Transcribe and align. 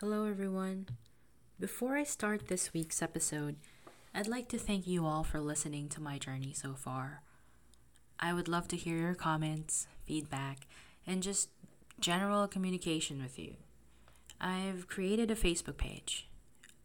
Hello, 0.00 0.26
everyone. 0.26 0.88
Before 1.58 1.96
I 1.96 2.04
start 2.04 2.48
this 2.48 2.74
week's 2.74 3.00
episode, 3.00 3.56
I'd 4.14 4.28
like 4.28 4.46
to 4.50 4.58
thank 4.58 4.86
you 4.86 5.06
all 5.06 5.24
for 5.24 5.40
listening 5.40 5.88
to 5.88 6.02
my 6.02 6.18
journey 6.18 6.52
so 6.52 6.74
far. 6.74 7.22
I 8.20 8.34
would 8.34 8.46
love 8.46 8.68
to 8.68 8.76
hear 8.76 8.98
your 8.98 9.14
comments, 9.14 9.86
feedback, 10.04 10.66
and 11.06 11.22
just 11.22 11.48
general 11.98 12.46
communication 12.46 13.22
with 13.22 13.38
you. 13.38 13.54
I've 14.38 14.86
created 14.86 15.30
a 15.30 15.34
Facebook 15.34 15.78
page. 15.78 16.28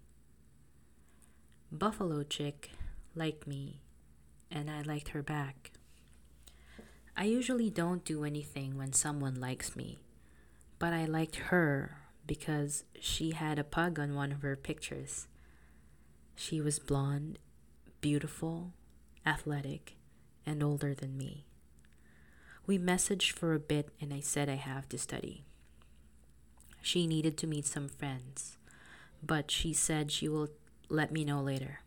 Buffalo 1.72 2.22
Chick 2.22 2.70
liked 3.14 3.46
me, 3.46 3.80
and 4.50 4.70
I 4.70 4.82
liked 4.82 5.08
her 5.08 5.22
back. 5.22 5.72
I 7.16 7.24
usually 7.24 7.70
don't 7.70 8.04
do 8.04 8.24
anything 8.24 8.76
when 8.78 8.92
someone 8.92 9.40
likes 9.40 9.74
me, 9.74 9.98
but 10.78 10.92
I 10.92 11.06
liked 11.06 11.36
her 11.36 11.98
because 12.26 12.84
she 13.00 13.32
had 13.32 13.58
a 13.58 13.64
pug 13.64 13.98
on 13.98 14.14
one 14.14 14.30
of 14.30 14.42
her 14.42 14.54
pictures. 14.54 15.26
She 16.36 16.60
was 16.60 16.78
blonde, 16.78 17.38
beautiful, 18.00 18.72
athletic, 19.26 19.96
and 20.44 20.62
older 20.62 20.94
than 20.94 21.18
me. 21.18 21.46
We 22.66 22.78
messaged 22.78 23.32
for 23.32 23.54
a 23.54 23.60
bit, 23.60 23.90
and 24.00 24.14
I 24.14 24.20
said 24.20 24.48
I 24.48 24.54
have 24.54 24.88
to 24.90 24.98
study. 24.98 25.44
She 26.80 27.08
needed 27.08 27.36
to 27.38 27.46
meet 27.48 27.66
some 27.66 27.88
friends, 27.88 28.56
but 29.20 29.50
she 29.50 29.72
said 29.72 30.12
she 30.12 30.28
will 30.28 30.50
let 30.88 31.10
me 31.10 31.24
know 31.24 31.40
later. 31.40 31.80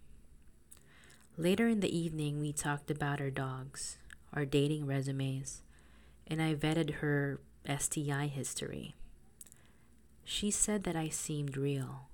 Later 1.37 1.67
in 1.69 1.79
the 1.79 1.97
evening, 1.97 2.41
we 2.41 2.51
talked 2.51 2.91
about 2.91 3.21
our 3.21 3.29
dogs, 3.29 3.97
our 4.33 4.45
dating 4.45 4.85
resumes, 4.85 5.61
and 6.27 6.41
I 6.41 6.53
vetted 6.53 6.95
her 6.95 7.39
STI 7.65 8.27
history. 8.27 8.95
She 10.25 10.51
said 10.51 10.83
that 10.83 10.95
I 10.95 11.07
seemed 11.07 11.55
real. 11.55 12.09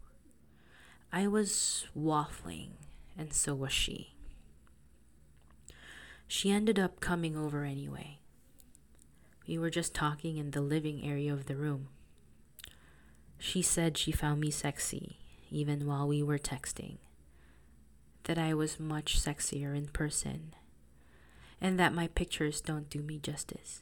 I 1.12 1.28
was 1.28 1.88
waffling, 1.98 2.72
and 3.18 3.34
so 3.34 3.56
was 3.56 3.74
she. 3.74 4.14
She 6.28 6.52
ended 6.52 6.78
up 6.78 7.00
coming 7.00 7.36
over 7.36 7.64
anyway. 7.64 8.20
We 9.48 9.58
were 9.58 9.70
just 9.70 9.94
talking 9.94 10.38
in 10.38 10.52
the 10.52 10.62
living 10.62 11.04
area 11.04 11.34
of 11.34 11.46
the 11.46 11.56
room. 11.56 11.90
She 13.38 13.62
said 13.62 13.98
she 13.98 14.12
found 14.12 14.40
me 14.40 14.52
sexy 14.52 15.18
even 15.52 15.86
while 15.86 16.08
we 16.08 16.24
were 16.24 16.38
texting, 16.38 16.98
that 18.24 18.38
I 18.38 18.54
was 18.54 18.80
much 18.80 19.20
sexier 19.20 19.76
in 19.76 19.88
person, 19.88 20.54
and 21.62 21.80
that 21.80 21.94
my 21.94 22.08
pictures 22.08 22.62
don't 22.62 22.90
do 22.90 23.02
me 23.02 23.20
justice. 23.20 23.82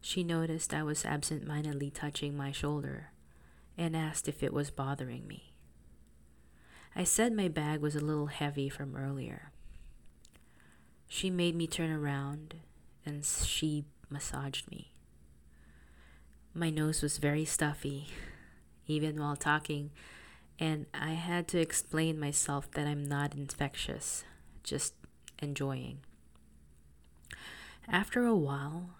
She 0.00 0.22
noticed 0.22 0.72
I 0.72 0.82
was 0.82 1.04
absent 1.04 1.46
mindedly 1.46 1.90
touching 1.90 2.36
my 2.36 2.52
shoulder 2.52 3.10
and 3.76 3.96
asked 3.96 4.28
if 4.28 4.42
it 4.42 4.52
was 4.52 4.70
bothering 4.70 5.26
me. 5.26 5.52
I 6.94 7.04
said 7.04 7.32
my 7.32 7.48
bag 7.48 7.80
was 7.80 7.96
a 7.96 8.00
little 8.00 8.28
heavy 8.28 8.68
from 8.68 8.96
earlier. 8.96 9.50
She 11.08 11.28
made 11.28 11.54
me 11.54 11.66
turn 11.66 11.90
around 11.90 12.54
and 13.04 13.24
she 13.24 13.84
massaged 14.08 14.70
me. 14.70 14.92
My 16.54 16.70
nose 16.70 17.02
was 17.02 17.18
very 17.18 17.44
stuffy 17.44 18.08
even 18.86 19.20
while 19.20 19.36
talking, 19.36 19.90
and 20.58 20.86
I 20.94 21.10
had 21.10 21.48
to 21.48 21.60
explain 21.60 22.18
myself 22.18 22.70
that 22.72 22.86
I'm 22.86 23.04
not 23.04 23.34
infectious, 23.34 24.24
just 24.62 24.94
enjoying. 25.40 25.98
After 27.88 28.24
a 28.24 28.34
while, 28.34 28.90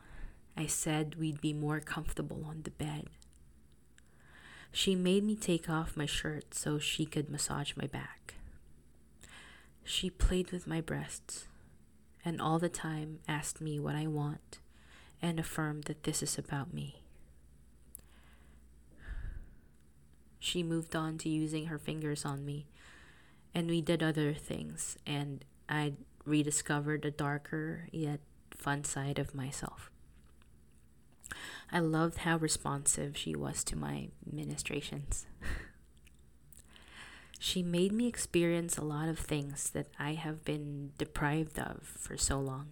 I 0.57 0.67
said 0.67 1.17
we'd 1.17 1.41
be 1.41 1.53
more 1.53 1.81
comfortable 1.81 2.45
on 2.47 2.63
the 2.63 2.71
bed. 2.71 3.07
She 4.73 4.95
made 4.95 5.25
me 5.25 5.37
take 5.37 5.71
off 5.71 5.97
my 5.97 6.07
shirt 6.07 6.55
so 6.55 6.79
she 6.79 7.07
could 7.07 7.31
massage 7.31 7.73
my 7.77 7.87
back. 7.87 8.35
She 9.85 10.11
played 10.11 10.53
with 10.53 10.67
my 10.67 10.81
breasts 10.81 11.47
and 12.25 12.41
all 12.41 12.59
the 12.59 12.69
time 12.69 13.21
asked 13.29 13.61
me 13.61 13.79
what 13.79 13.95
I 13.95 14.07
want 14.07 14.59
and 15.23 15.39
affirmed 15.39 15.85
that 15.85 16.03
this 16.03 16.23
is 16.23 16.37
about 16.37 16.75
me. 16.75 17.03
She 20.47 20.63
moved 20.63 20.95
on 20.95 21.19
to 21.19 21.29
using 21.29 21.67
her 21.67 21.79
fingers 21.79 22.25
on 22.25 22.45
me. 22.45 22.69
And 23.53 23.69
we 23.69 23.81
did 23.81 24.01
other 24.01 24.33
things, 24.33 24.97
and 25.05 25.45
I 25.69 25.95
rediscovered 26.25 27.05
a 27.05 27.11
darker 27.11 27.89
yet 27.91 28.21
fun 28.51 28.85
side 28.85 29.19
of 29.19 29.35
myself. 29.35 29.91
I 31.73 31.81
loved 31.81 32.19
how 32.19 32.37
responsive 32.37 33.17
she 33.17 33.35
was 33.35 33.65
to 33.65 33.77
my 33.77 34.11
ministrations. 34.25 35.27
she 37.41 37.63
made 37.65 37.91
me 37.91 38.07
experience 38.07 38.79
a 38.79 38.85
lot 38.85 39.09
of 39.09 39.19
things 39.19 39.71
that 39.71 39.89
I 39.99 40.13
have 40.13 40.45
been 40.45 40.93
deprived 40.97 41.59
of 41.59 41.83
for 41.83 42.17
so 42.17 42.39
long. 42.39 42.69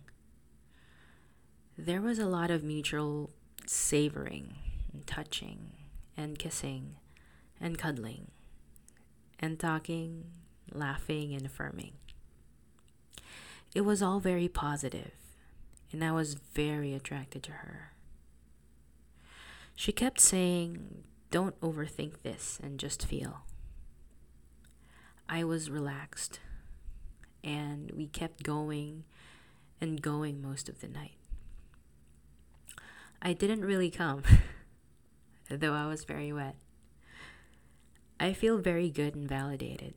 There 1.76 2.00
was 2.00 2.20
a 2.20 2.26
lot 2.26 2.52
of 2.52 2.62
mutual 2.62 3.30
savoring 3.66 4.54
and 4.92 5.04
touching 5.08 5.72
and 6.16 6.38
kissing 6.38 6.98
and 7.64 7.78
cuddling 7.78 8.30
and 9.40 9.58
talking, 9.58 10.26
laughing, 10.70 11.32
and 11.32 11.46
affirming. 11.46 11.94
It 13.74 13.80
was 13.80 14.02
all 14.02 14.20
very 14.20 14.48
positive, 14.48 15.12
and 15.90 16.04
I 16.04 16.12
was 16.12 16.34
very 16.34 16.94
attracted 16.94 17.42
to 17.44 17.52
her. 17.52 17.92
She 19.74 19.92
kept 19.92 20.20
saying, 20.20 21.04
Don't 21.30 21.58
overthink 21.60 22.22
this 22.22 22.60
and 22.62 22.78
just 22.78 23.06
feel. 23.06 23.46
I 25.26 25.42
was 25.42 25.70
relaxed, 25.70 26.40
and 27.42 27.90
we 27.92 28.06
kept 28.06 28.42
going 28.42 29.04
and 29.80 30.02
going 30.02 30.42
most 30.42 30.68
of 30.68 30.82
the 30.82 30.88
night. 30.88 31.16
I 33.22 33.32
didn't 33.32 33.64
really 33.64 33.90
come, 33.90 34.22
though 35.48 35.72
I 35.72 35.86
was 35.86 36.04
very 36.04 36.30
wet. 36.30 36.56
I 38.24 38.32
feel 38.32 38.56
very 38.56 38.88
good 38.88 39.14
and 39.14 39.28
validated. 39.28 39.92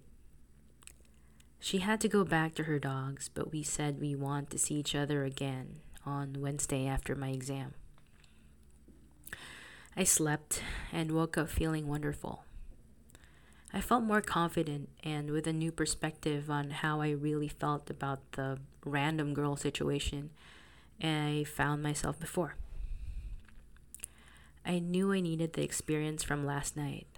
She 1.62 1.78
had 1.78 2.02
to 2.02 2.10
go 2.10 2.26
back 2.26 2.56
to 2.56 2.64
her 2.64 2.78
dogs, 2.78 3.30
but 3.34 3.54
we 3.54 3.64
said 3.64 4.02
we 4.02 4.16
want 4.16 4.50
to 4.50 4.58
see 4.58 4.76
each 4.76 4.94
other 4.94 5.24
again 5.24 5.78
on 6.06 6.42
Wednesday 6.42 6.88
after 6.88 7.16
my 7.16 7.30
exam. 7.30 7.74
I 9.96 10.04
slept 10.04 10.62
and 10.92 11.14
woke 11.14 11.38
up 11.38 11.48
feeling 11.48 11.88
wonderful. 11.88 12.44
I 13.74 13.80
felt 13.80 14.04
more 14.04 14.20
confident 14.20 14.90
and 15.06 15.32
with 15.32 15.48
a 15.48 15.54
new 15.54 15.72
perspective 15.72 16.52
on 16.52 16.72
how 16.72 17.00
I 17.00 17.12
really 17.12 17.48
felt 17.48 17.90
about 17.90 18.34
the 18.34 18.60
random 18.84 19.34
girl 19.34 19.56
situation 19.56 20.32
I 21.02 21.46
found 21.48 21.82
myself 21.82 22.20
before. 22.20 22.56
I 24.66 24.80
knew 24.80 25.14
I 25.14 25.22
needed 25.22 25.54
the 25.54 25.64
experience 25.64 26.24
from 26.24 26.46
last 26.46 26.76
night 26.76 27.17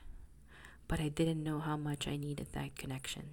but 0.89 0.99
I 0.99 1.07
didn't 1.07 1.43
know 1.43 1.59
how 1.59 1.77
much 1.77 2.07
I 2.07 2.17
needed 2.17 2.47
that 2.51 2.75
connection. 2.75 3.29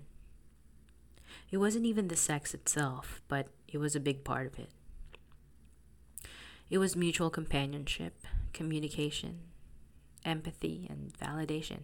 It 1.50 1.56
wasn't 1.56 1.86
even 1.86 2.06
the 2.06 2.16
sex 2.16 2.54
itself, 2.54 3.22
but 3.26 3.48
it 3.66 3.78
was 3.78 3.96
a 3.96 4.00
big 4.00 4.22
part 4.22 4.46
of 4.46 4.58
it. 4.58 4.70
It 6.68 6.78
was 6.78 6.94
mutual 6.94 7.30
companionship, 7.30 8.26
communication, 8.52 9.38
empathy, 10.24 10.86
and 10.90 11.12
validation. 11.14 11.80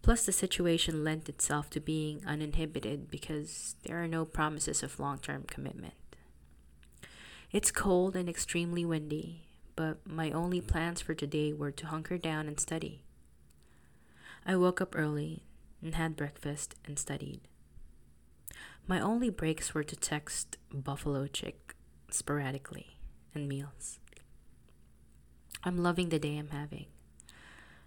Plus, 0.00 0.24
the 0.24 0.32
situation 0.32 1.04
lent 1.04 1.28
itself 1.28 1.68
to 1.70 1.80
being 1.80 2.22
uninhibited 2.26 3.10
because 3.10 3.74
there 3.84 4.02
are 4.02 4.08
no 4.08 4.24
promises 4.24 4.82
of 4.82 4.98
long 4.98 5.18
term 5.18 5.42
commitment. 5.42 5.94
It's 7.52 7.70
cold 7.70 8.16
and 8.16 8.28
extremely 8.28 8.84
windy, 8.84 9.48
but 9.76 9.98
my 10.06 10.30
only 10.30 10.62
plans 10.62 11.02
for 11.02 11.14
today 11.14 11.52
were 11.52 11.72
to 11.72 11.86
hunker 11.88 12.16
down 12.16 12.46
and 12.46 12.58
study. 12.58 13.02
I 14.50 14.56
woke 14.56 14.80
up 14.80 14.96
early 14.96 15.42
and 15.82 15.94
had 15.94 16.16
breakfast 16.16 16.74
and 16.86 16.98
studied. 16.98 17.42
My 18.86 18.98
only 18.98 19.28
breaks 19.28 19.74
were 19.74 19.84
to 19.84 19.94
text 19.94 20.56
Buffalo 20.72 21.26
Chick 21.26 21.74
sporadically 22.10 22.96
and 23.34 23.46
meals. 23.46 23.98
I'm 25.64 25.76
loving 25.76 26.08
the 26.08 26.18
day 26.18 26.38
I'm 26.38 26.48
having. 26.48 26.86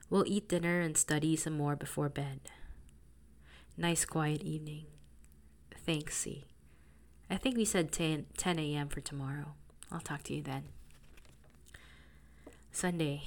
We'll 0.08 0.28
eat 0.28 0.50
dinner 0.50 0.82
and 0.82 0.96
study 0.96 1.36
some 1.36 1.58
more 1.58 1.76
before 1.76 2.10
bed. 2.10 2.42
Nice 3.76 4.06
quiet 4.06 4.44
evening. 4.44 4.86
Thanks, 5.84 6.16
C. 6.16 6.46
I 7.28 7.38
think 7.38 7.58
we 7.58 7.66
said 7.66 7.92
10, 7.92 8.28
10 8.38 8.60
a.m. 8.60 8.88
for 8.88 9.02
tomorrow. 9.02 9.56
I'll 9.92 10.00
talk 10.00 10.22
to 10.26 10.36
you 10.36 10.44
then. 10.44 10.66
Sunday, 12.72 13.24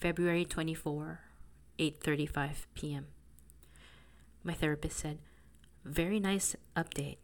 February 0.00 0.44
24, 0.44 1.20
8:35 1.78 2.66
p.m. 2.74 3.06
My 4.42 4.54
therapist 4.54 4.98
said, 4.98 5.18
"Very 5.84 6.20
nice 6.20 6.56
update. 6.76 7.18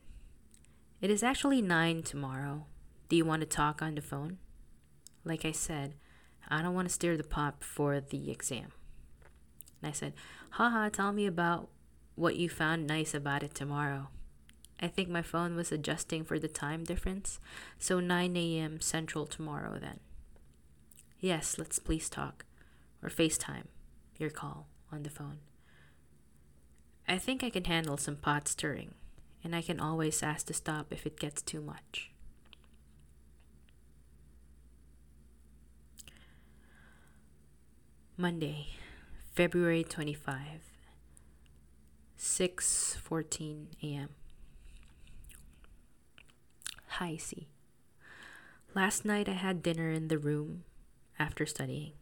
It 1.00 1.10
is 1.10 1.22
actually 1.22 1.62
9 1.62 2.02
tomorrow. 2.02 2.66
Do 3.08 3.16
you 3.16 3.24
want 3.24 3.40
to 3.40 3.46
talk 3.46 3.82
on 3.82 3.94
the 3.94 4.00
phone?" 4.00 4.38
Like 5.24 5.44
I 5.44 5.52
said, 5.52 5.94
I 6.48 6.62
don't 6.62 6.74
want 6.74 6.88
to 6.88 6.94
stir 6.94 7.16
the 7.16 7.24
pot 7.24 7.62
for 7.62 8.00
the 8.00 8.30
exam. 8.30 8.72
And 9.82 9.90
I 9.90 9.92
said, 9.92 10.14
Haha, 10.50 10.88
tell 10.88 11.12
me 11.12 11.26
about 11.26 11.68
what 12.14 12.36
you 12.36 12.48
found 12.48 12.86
nice 12.86 13.14
about 13.14 13.42
it 13.42 13.54
tomorrow. 13.54 14.08
I 14.80 14.88
think 14.88 15.08
my 15.08 15.22
phone 15.22 15.56
was 15.56 15.70
adjusting 15.70 16.24
for 16.24 16.38
the 16.38 16.48
time 16.48 16.84
difference, 16.84 17.40
so 17.78 18.00
9 18.00 18.36
a.m. 18.36 18.80
Central 18.80 19.26
tomorrow 19.26 19.78
then. 19.78 20.00
Yes, 21.20 21.58
let's 21.58 21.78
please 21.78 22.08
talk. 22.08 22.44
Or 23.02 23.08
FaceTime. 23.08 23.64
Your 24.18 24.30
call 24.30 24.66
on 24.90 25.04
the 25.04 25.10
phone. 25.10 25.38
I 27.06 27.18
think 27.18 27.42
I 27.42 27.50
can 27.50 27.64
handle 27.64 27.96
some 27.96 28.16
pot 28.16 28.48
stirring, 28.48 28.94
and 29.42 29.54
I 29.54 29.62
can 29.62 29.80
always 29.80 30.22
ask 30.22 30.46
to 30.46 30.54
stop 30.54 30.92
if 30.92 31.06
it 31.06 31.18
gets 31.18 31.40
too 31.40 31.60
much. 31.60 32.10
Monday, 38.16 38.66
February 39.32 39.84
25, 39.84 40.62
6:14 42.18 43.66
a.m. 43.80 44.08
Hi, 46.98 47.16
C. 47.16 47.46
Last 48.74 49.04
night 49.04 49.28
I 49.28 49.34
had 49.34 49.62
dinner 49.62 49.92
in 49.92 50.08
the 50.08 50.18
room 50.18 50.64
after 51.16 51.46
studying. 51.46 51.92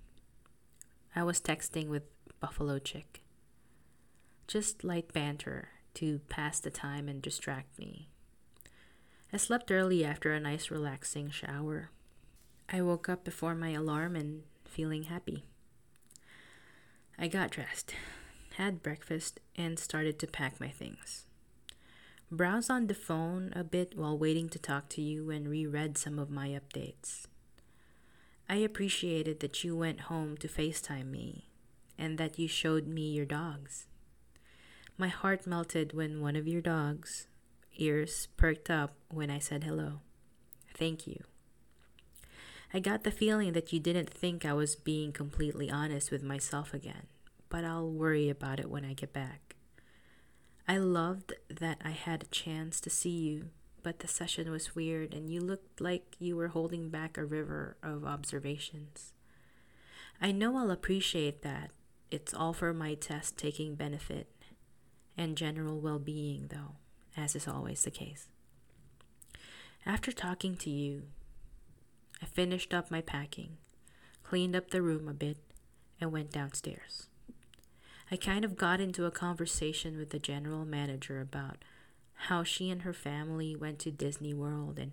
I 1.18 1.22
was 1.22 1.40
texting 1.40 1.88
with 1.88 2.02
Buffalo 2.40 2.78
Chick. 2.78 3.22
Just 4.46 4.84
light 4.84 5.14
banter 5.14 5.70
to 5.94 6.20
pass 6.28 6.60
the 6.60 6.70
time 6.70 7.08
and 7.08 7.22
distract 7.22 7.78
me. 7.78 8.10
I 9.32 9.38
slept 9.38 9.72
early 9.72 10.04
after 10.04 10.34
a 10.34 10.40
nice 10.40 10.70
relaxing 10.70 11.30
shower. 11.30 11.88
I 12.68 12.82
woke 12.82 13.08
up 13.08 13.24
before 13.24 13.54
my 13.54 13.70
alarm 13.70 14.14
and 14.14 14.42
feeling 14.66 15.04
happy. 15.04 15.44
I 17.18 17.28
got 17.28 17.50
dressed, 17.50 17.94
had 18.58 18.82
breakfast, 18.82 19.40
and 19.56 19.78
started 19.78 20.18
to 20.18 20.26
pack 20.26 20.60
my 20.60 20.68
things. 20.68 21.24
Browsed 22.30 22.70
on 22.70 22.88
the 22.88 22.94
phone 22.94 23.54
a 23.56 23.64
bit 23.64 23.96
while 23.96 24.18
waiting 24.18 24.50
to 24.50 24.58
talk 24.58 24.90
to 24.90 25.00
you 25.00 25.30
and 25.30 25.48
reread 25.48 25.96
some 25.96 26.18
of 26.18 26.28
my 26.28 26.48
updates. 26.48 27.26
I 28.48 28.56
appreciated 28.56 29.40
that 29.40 29.64
you 29.64 29.76
went 29.76 30.02
home 30.02 30.36
to 30.38 30.48
FaceTime 30.48 31.10
me 31.10 31.48
and 31.98 32.16
that 32.18 32.38
you 32.38 32.46
showed 32.46 32.86
me 32.86 33.10
your 33.10 33.26
dogs. 33.26 33.86
My 34.96 35.08
heart 35.08 35.46
melted 35.46 35.92
when 35.92 36.20
one 36.20 36.36
of 36.36 36.46
your 36.46 36.62
dogs' 36.62 37.26
ears 37.76 38.28
perked 38.36 38.70
up 38.70 38.94
when 39.10 39.30
I 39.30 39.38
said 39.38 39.64
hello. 39.64 40.00
Thank 40.74 41.06
you. 41.06 41.24
I 42.72 42.78
got 42.78 43.04
the 43.04 43.10
feeling 43.10 43.52
that 43.52 43.72
you 43.72 43.80
didn't 43.80 44.10
think 44.10 44.44
I 44.44 44.52
was 44.52 44.76
being 44.76 45.12
completely 45.12 45.70
honest 45.70 46.10
with 46.10 46.22
myself 46.22 46.72
again, 46.72 47.06
but 47.48 47.64
I'll 47.64 47.90
worry 47.90 48.28
about 48.28 48.60
it 48.60 48.70
when 48.70 48.84
I 48.84 48.92
get 48.92 49.12
back. 49.12 49.56
I 50.68 50.78
loved 50.78 51.32
that 51.48 51.80
I 51.84 51.90
had 51.90 52.22
a 52.22 52.26
chance 52.26 52.80
to 52.82 52.90
see 52.90 53.10
you, 53.10 53.50
but 53.86 54.00
the 54.00 54.08
session 54.08 54.50
was 54.50 54.74
weird 54.74 55.14
and 55.14 55.30
you 55.30 55.40
looked 55.40 55.80
like 55.80 56.16
you 56.18 56.34
were 56.34 56.48
holding 56.48 56.88
back 56.88 57.16
a 57.16 57.24
river 57.24 57.76
of 57.84 58.04
observations. 58.04 59.12
I 60.20 60.32
know 60.32 60.56
I'll 60.56 60.72
appreciate 60.72 61.42
that. 61.42 61.70
It's 62.10 62.34
all 62.34 62.52
for 62.52 62.74
my 62.74 62.94
test 62.94 63.36
taking 63.38 63.76
benefit 63.76 64.26
and 65.16 65.36
general 65.36 65.78
well 65.78 66.00
being, 66.00 66.48
though, 66.48 66.74
as 67.16 67.36
is 67.36 67.46
always 67.46 67.84
the 67.84 67.92
case. 67.92 68.26
After 69.86 70.10
talking 70.10 70.56
to 70.56 70.70
you, 70.70 71.04
I 72.20 72.26
finished 72.26 72.74
up 72.74 72.90
my 72.90 73.02
packing, 73.02 73.56
cleaned 74.24 74.56
up 74.56 74.72
the 74.72 74.82
room 74.82 75.06
a 75.06 75.14
bit, 75.14 75.38
and 76.00 76.10
went 76.10 76.32
downstairs. 76.32 77.06
I 78.10 78.16
kind 78.16 78.44
of 78.44 78.56
got 78.56 78.80
into 78.80 79.04
a 79.04 79.12
conversation 79.12 79.96
with 79.96 80.10
the 80.10 80.18
general 80.18 80.64
manager 80.64 81.20
about 81.20 81.58
how 82.16 82.42
she 82.42 82.70
and 82.70 82.82
her 82.82 82.92
family 82.92 83.54
went 83.54 83.78
to 83.80 83.90
Disney 83.90 84.34
World 84.34 84.78
and 84.78 84.92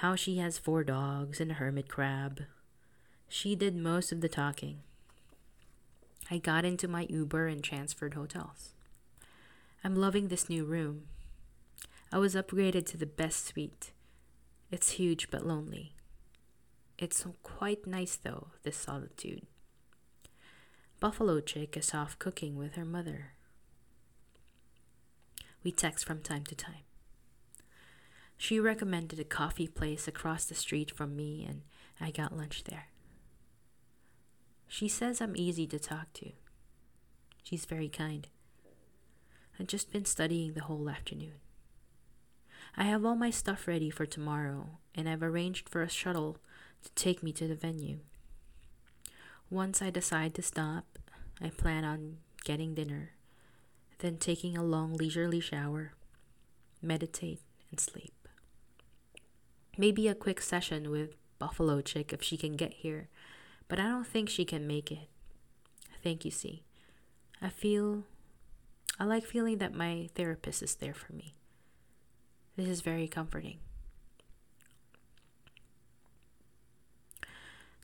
how 0.00 0.16
she 0.16 0.38
has 0.38 0.58
four 0.58 0.82
dogs 0.84 1.40
and 1.40 1.50
a 1.50 1.54
hermit 1.54 1.88
crab. 1.88 2.42
She 3.28 3.54
did 3.54 3.76
most 3.76 4.12
of 4.12 4.20
the 4.20 4.28
talking. 4.28 4.80
I 6.30 6.38
got 6.38 6.64
into 6.64 6.88
my 6.88 7.06
Uber 7.08 7.46
and 7.46 7.62
transferred 7.62 8.14
hotels. 8.14 8.74
I'm 9.84 9.94
loving 9.94 10.28
this 10.28 10.48
new 10.48 10.64
room. 10.64 11.02
I 12.12 12.18
was 12.18 12.34
upgraded 12.34 12.86
to 12.86 12.96
the 12.96 13.06
best 13.06 13.46
suite. 13.46 13.92
It's 14.70 14.92
huge 14.92 15.30
but 15.30 15.46
lonely. 15.46 15.92
It's 16.98 17.24
quite 17.42 17.86
nice 17.86 18.16
though, 18.16 18.48
this 18.62 18.76
solitude. 18.76 19.46
Buffalo 20.98 21.40
Chick 21.40 21.76
is 21.76 21.94
off 21.94 22.18
cooking 22.18 22.56
with 22.56 22.74
her 22.74 22.84
mother. 22.84 23.32
We 25.66 25.72
text 25.72 26.04
from 26.04 26.20
time 26.20 26.44
to 26.44 26.54
time. 26.54 26.84
She 28.36 28.60
recommended 28.60 29.18
a 29.18 29.24
coffee 29.24 29.66
place 29.66 30.06
across 30.06 30.44
the 30.44 30.54
street 30.54 30.92
from 30.92 31.16
me, 31.16 31.44
and 31.44 31.62
I 32.00 32.12
got 32.12 32.36
lunch 32.36 32.62
there. 32.62 32.86
She 34.68 34.86
says 34.86 35.20
I'm 35.20 35.34
easy 35.34 35.66
to 35.66 35.80
talk 35.80 36.12
to. 36.12 36.30
She's 37.42 37.64
very 37.64 37.88
kind. 37.88 38.28
I've 39.58 39.66
just 39.66 39.90
been 39.90 40.04
studying 40.04 40.52
the 40.52 40.62
whole 40.62 40.88
afternoon. 40.88 41.40
I 42.76 42.84
have 42.84 43.04
all 43.04 43.16
my 43.16 43.30
stuff 43.30 43.66
ready 43.66 43.90
for 43.90 44.06
tomorrow, 44.06 44.78
and 44.94 45.08
I've 45.08 45.24
arranged 45.24 45.68
for 45.68 45.82
a 45.82 45.90
shuttle 45.90 46.36
to 46.84 46.92
take 46.92 47.24
me 47.24 47.32
to 47.32 47.48
the 47.48 47.56
venue. 47.56 47.98
Once 49.50 49.82
I 49.82 49.90
decide 49.90 50.32
to 50.36 50.42
stop, 50.42 51.00
I 51.42 51.48
plan 51.48 51.84
on 51.84 52.18
getting 52.44 52.72
dinner, 52.72 53.15
then 53.98 54.18
taking 54.18 54.56
a 54.56 54.62
long 54.62 54.94
leisurely 54.94 55.40
shower, 55.40 55.92
meditate, 56.82 57.40
and 57.70 57.80
sleep. 57.80 58.12
Maybe 59.78 60.08
a 60.08 60.14
quick 60.14 60.40
session 60.40 60.90
with 60.90 61.14
Buffalo 61.38 61.80
Chick 61.80 62.12
if 62.12 62.22
she 62.22 62.36
can 62.36 62.56
get 62.56 62.72
here, 62.74 63.08
but 63.68 63.78
I 63.78 63.84
don't 63.84 64.06
think 64.06 64.28
she 64.28 64.44
can 64.44 64.66
make 64.66 64.90
it. 64.90 65.08
Thank 66.02 66.24
you, 66.24 66.30
C. 66.30 66.62
I 67.42 67.48
feel. 67.48 68.04
I 68.98 69.04
like 69.04 69.26
feeling 69.26 69.58
that 69.58 69.74
my 69.74 70.08
therapist 70.14 70.62
is 70.62 70.76
there 70.76 70.94
for 70.94 71.12
me. 71.12 71.34
This 72.56 72.68
is 72.68 72.80
very 72.80 73.06
comforting. 73.06 73.58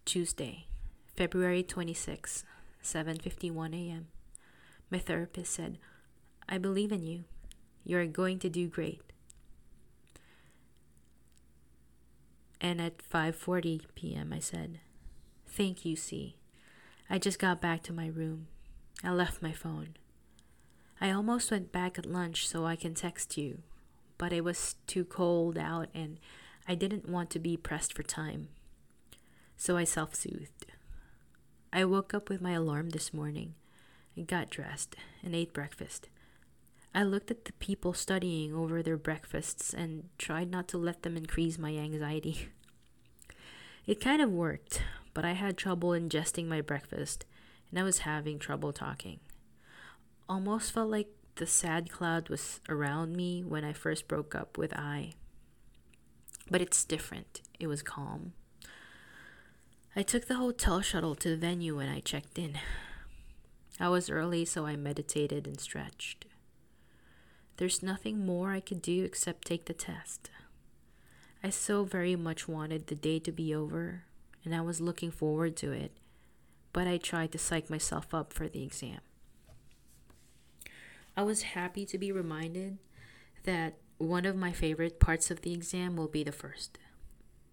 Tuesday, 0.07 0.67
February 1.15 1.63
26, 1.63 2.45
7:51 2.83 3.75
a.m. 3.75 4.07
My 4.91 4.99
therapist 4.99 5.53
said, 5.53 5.79
"I 6.49 6.59
believe 6.59 6.93
in 6.93 7.03
you. 7.03 7.25
You're 7.85 8.07
going 8.07 8.39
to 8.41 8.49
do 8.49 8.69
great." 8.69 9.01
And 12.61 12.81
at 12.81 12.99
5:40 12.99 13.83
p.m. 13.95 14.33
I 14.33 14.39
said, 14.39 14.81
"Thank 15.47 15.85
you, 15.85 15.97
C. 15.97 16.37
I 17.11 17.19
just 17.19 17.39
got 17.39 17.61
back 17.61 17.83
to 17.85 17.93
my 17.93 18.07
room. 18.07 18.49
I 19.05 19.11
left 19.11 19.43
my 19.43 19.53
phone. 19.53 19.97
I 21.01 21.11
almost 21.11 21.51
went 21.51 21.73
back 21.73 21.99
at 21.99 22.07
lunch 22.07 22.47
so 22.47 22.65
I 22.65 22.77
can 22.77 22.95
text 22.95 23.37
you, 23.37 23.63
but 24.19 24.33
it 24.33 24.45
was 24.45 24.77
too 24.87 25.05
cold 25.05 25.59
out 25.59 25.89
and 25.93 26.21
I 26.69 26.77
didn't 26.77 27.09
want 27.09 27.31
to 27.31 27.41
be 27.41 27.57
pressed 27.57 27.93
for 27.93 28.05
time 28.05 28.49
so 29.63 29.77
I 29.77 29.85
self 29.85 30.17
soothed. 30.17 30.67
I 31.73 31.85
woke 31.85 32.13
up 32.15 32.29
with 32.29 32.41
my 32.41 32.51
alarm 32.51 32.91
this 32.91 33.15
morning. 33.15 33.55
I 34.17 34.23
got 34.23 34.51
dressed 34.51 34.97
and 35.23 35.37
ate 35.37 35.55
breakfast. 35.55 36.09
I 36.95 37.05
looked 37.05 37.31
at 37.31 37.47
the 37.47 37.53
people 37.55 37.95
studying 37.95 38.55
over 38.55 38.83
their 38.83 38.99
breakfasts 38.99 39.73
and 39.73 40.09
tried 40.19 40.51
not 40.51 40.69
to 40.69 40.79
let 40.79 41.03
them 41.03 41.17
increase 41.17 41.59
my 41.59 41.75
anxiety. 41.77 42.49
It 43.85 44.01
kind 44.01 44.23
of 44.23 44.31
worked, 44.31 44.81
but 45.13 45.25
I 45.25 45.33
had 45.33 45.57
trouble 45.57 45.89
ingesting 45.91 46.47
my 46.47 46.61
breakfast 46.61 47.25
and 47.69 47.81
I 47.81 47.83
was 47.83 47.99
having 47.99 48.39
trouble 48.39 48.73
talking. 48.73 49.19
Almost 50.29 50.71
felt 50.71 50.89
like 50.89 51.09
the 51.35 51.49
sad 51.49 51.91
cloud 51.91 52.29
was 52.29 52.61
around 52.69 53.17
me 53.17 53.43
when 53.43 53.65
I 53.65 53.73
first 53.73 54.07
broke 54.07 54.37
up 54.37 54.57
with 54.57 54.73
I. 54.75 55.15
But 56.49 56.61
it's 56.61 56.85
different. 56.85 57.41
It 57.59 57.67
was 57.67 57.83
calm. 57.83 58.35
I 59.97 60.03
took 60.03 60.27
the 60.27 60.37
hotel 60.37 60.81
shuttle 60.81 61.15
to 61.17 61.31
the 61.31 61.37
venue 61.37 61.77
when 61.77 61.89
I 61.89 62.01
checked 62.01 62.39
in. 62.39 62.59
I 63.81 63.89
was 63.89 64.11
early, 64.11 64.45
so 64.45 64.65
I 64.65 64.77
meditated 64.77 65.47
and 65.47 65.59
stretched. 65.59 66.27
There's 67.63 67.81
nothing 67.81 68.27
more 68.27 68.51
I 68.51 68.59
could 68.59 68.83
do 68.83 69.05
except 69.05 69.47
take 69.47 69.67
the 69.67 69.73
test. 69.73 70.31
I 71.45 71.51
so 71.51 71.85
very 71.85 72.17
much 72.17 72.49
wanted 72.49 72.89
the 72.89 72.97
day 72.97 73.21
to 73.21 73.31
be 73.31 73.55
over, 73.55 74.03
and 74.45 74.53
I 74.53 74.63
was 74.63 74.81
looking 74.81 75.13
forward 75.13 75.55
to 75.59 75.71
it, 75.71 75.93
but 76.73 76.89
I 76.89 76.97
tried 76.97 77.31
to 77.31 77.39
psych 77.39 77.71
myself 77.71 78.13
up 78.13 78.33
for 78.33 78.49
the 78.49 78.65
exam. 78.65 78.99
I 81.17 81.23
was 81.23 81.43
happy 81.55 81.87
to 81.87 81.97
be 81.99 82.11
reminded 82.11 82.79
that 83.45 83.75
one 83.97 84.25
of 84.27 84.35
my 84.35 84.51
favorite 84.51 84.99
parts 84.99 85.31
of 85.31 85.43
the 85.43 85.55
exam 85.55 85.95
will 85.95 86.09
be 86.09 86.25
the 86.25 86.33
first. 86.33 86.81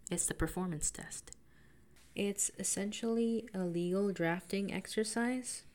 It's 0.10 0.26
the 0.26 0.34
performance 0.34 0.90
test. 0.90 1.38
It's 2.16 2.50
essentially 2.58 3.48
a 3.54 3.60
legal 3.60 4.12
drafting 4.12 4.74
exercise. 4.74 5.66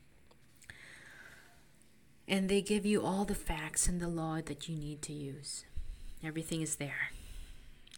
And 2.26 2.48
they 2.48 2.62
give 2.62 2.86
you 2.86 3.04
all 3.04 3.24
the 3.24 3.34
facts 3.34 3.86
and 3.86 4.00
the 4.00 4.08
law 4.08 4.40
that 4.44 4.68
you 4.68 4.76
need 4.76 5.02
to 5.02 5.12
use. 5.12 5.64
Everything 6.24 6.62
is 6.62 6.76
there. 6.76 7.10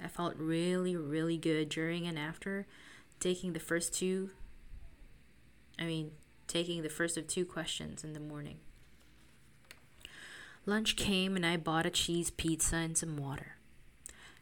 I 0.02 0.08
felt 0.08 0.34
really, 0.36 0.96
really 0.96 1.36
good 1.36 1.68
during 1.68 2.06
and 2.06 2.18
after 2.18 2.66
taking 3.20 3.52
the 3.52 3.60
first 3.60 3.94
two. 3.94 4.30
I 5.78 5.84
mean, 5.84 6.10
taking 6.48 6.82
the 6.82 6.88
first 6.88 7.16
of 7.16 7.26
two 7.26 7.44
questions 7.44 8.02
in 8.02 8.12
the 8.12 8.20
morning. 8.20 8.58
Lunch 10.64 10.96
came 10.96 11.36
and 11.36 11.46
I 11.46 11.56
bought 11.56 11.86
a 11.86 11.90
cheese 11.90 12.30
pizza 12.30 12.76
and 12.76 12.98
some 12.98 13.16
water. 13.16 13.56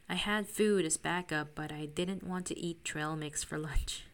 I 0.08 0.14
had 0.14 0.48
food 0.48 0.84
as 0.84 0.96
backup, 0.96 1.54
but 1.54 1.70
I 1.72 1.86
didn't 1.86 2.26
want 2.26 2.46
to 2.46 2.58
eat 2.58 2.84
trail 2.84 3.16
mix 3.16 3.44
for 3.44 3.58
lunch. 3.70 4.04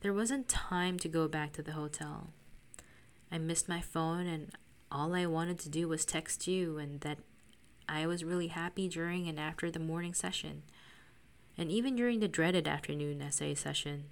There 0.00 0.12
wasn't 0.12 0.48
time 0.48 0.98
to 0.98 1.08
go 1.08 1.28
back 1.28 1.52
to 1.52 1.62
the 1.62 1.72
hotel. 1.72 2.30
I 3.30 3.38
missed 3.38 3.68
my 3.68 3.80
phone 3.80 4.26
and 4.26 4.50
all 4.92 5.14
I 5.14 5.26
wanted 5.26 5.58
to 5.60 5.68
do 5.68 5.88
was 5.88 6.04
text 6.04 6.46
you 6.46 6.78
and 6.78 7.00
that 7.00 7.18
I 7.88 8.06
was 8.06 8.24
really 8.24 8.48
happy 8.48 8.88
during 8.88 9.28
and 9.28 9.40
after 9.40 9.70
the 9.70 9.78
morning 9.78 10.14
session, 10.14 10.62
and 11.58 11.70
even 11.70 11.96
during 11.96 12.20
the 12.20 12.28
dreaded 12.28 12.68
afternoon 12.68 13.20
essay 13.20 13.54
session. 13.54 14.04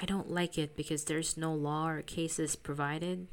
I 0.00 0.04
don't 0.04 0.30
like 0.30 0.58
it 0.58 0.76
because 0.76 1.04
there's 1.04 1.36
no 1.36 1.54
law 1.54 1.88
or 1.88 2.02
cases 2.02 2.56
provided, 2.56 3.28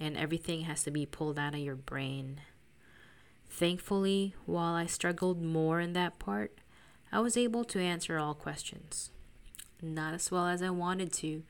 and 0.00 0.16
everything 0.16 0.62
has 0.62 0.82
to 0.84 0.90
be 0.90 1.06
pulled 1.06 1.38
out 1.38 1.54
of 1.54 1.60
your 1.60 1.76
brain. 1.76 2.40
Thankfully, 3.48 4.34
while 4.46 4.74
I 4.74 4.86
struggled 4.86 5.42
more 5.42 5.80
in 5.80 5.92
that 5.92 6.18
part, 6.18 6.58
I 7.12 7.20
was 7.20 7.36
able 7.36 7.64
to 7.64 7.80
answer 7.80 8.18
all 8.18 8.34
questions. 8.34 9.10
Not 9.80 10.14
as 10.14 10.30
well 10.30 10.46
as 10.46 10.62
I 10.62 10.70
wanted 10.70 11.12
to, 11.14 11.44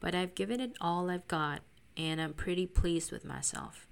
but 0.00 0.14
I've 0.14 0.34
given 0.34 0.60
it 0.60 0.72
all 0.80 1.08
I've 1.08 1.28
got, 1.28 1.62
and 2.00 2.18
I'm 2.18 2.32
pretty 2.32 2.66
pleased 2.66 3.12
with 3.12 3.26
myself. 3.26 3.86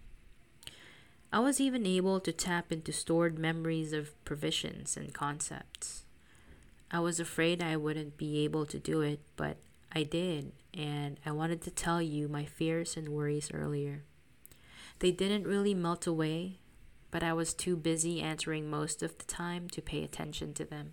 I 1.30 1.40
was 1.40 1.60
even 1.60 1.84
able 1.84 2.20
to 2.20 2.32
tap 2.32 2.72
into 2.72 2.90
stored 2.90 3.38
memories 3.38 3.92
of 3.92 4.24
provisions 4.24 4.96
and 4.96 5.12
concepts. 5.12 6.04
I 6.90 7.00
was 7.00 7.20
afraid 7.20 7.62
I 7.62 7.76
wouldn't 7.76 8.16
be 8.16 8.44
able 8.44 8.64
to 8.64 8.78
do 8.78 9.02
it, 9.02 9.20
but 9.36 9.58
I 9.92 10.04
did, 10.04 10.52
and 10.72 11.20
I 11.26 11.32
wanted 11.32 11.60
to 11.62 11.70
tell 11.70 12.00
you 12.00 12.28
my 12.28 12.46
fears 12.46 12.96
and 12.96 13.10
worries 13.10 13.50
earlier. 13.52 14.04
They 15.00 15.10
didn't 15.10 15.46
really 15.46 15.74
melt 15.74 16.06
away, 16.06 16.60
but 17.10 17.22
I 17.22 17.34
was 17.34 17.52
too 17.52 17.76
busy 17.76 18.22
answering 18.22 18.70
most 18.70 19.02
of 19.02 19.18
the 19.18 19.24
time 19.26 19.68
to 19.68 19.82
pay 19.82 20.02
attention 20.02 20.54
to 20.54 20.64
them. 20.64 20.92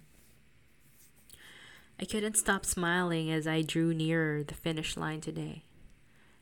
I 1.98 2.04
couldn't 2.04 2.36
stop 2.36 2.66
smiling 2.66 3.32
as 3.32 3.48
I 3.48 3.62
drew 3.62 3.94
nearer 3.94 4.44
the 4.44 4.54
finish 4.54 4.98
line 4.98 5.22
today. 5.22 5.64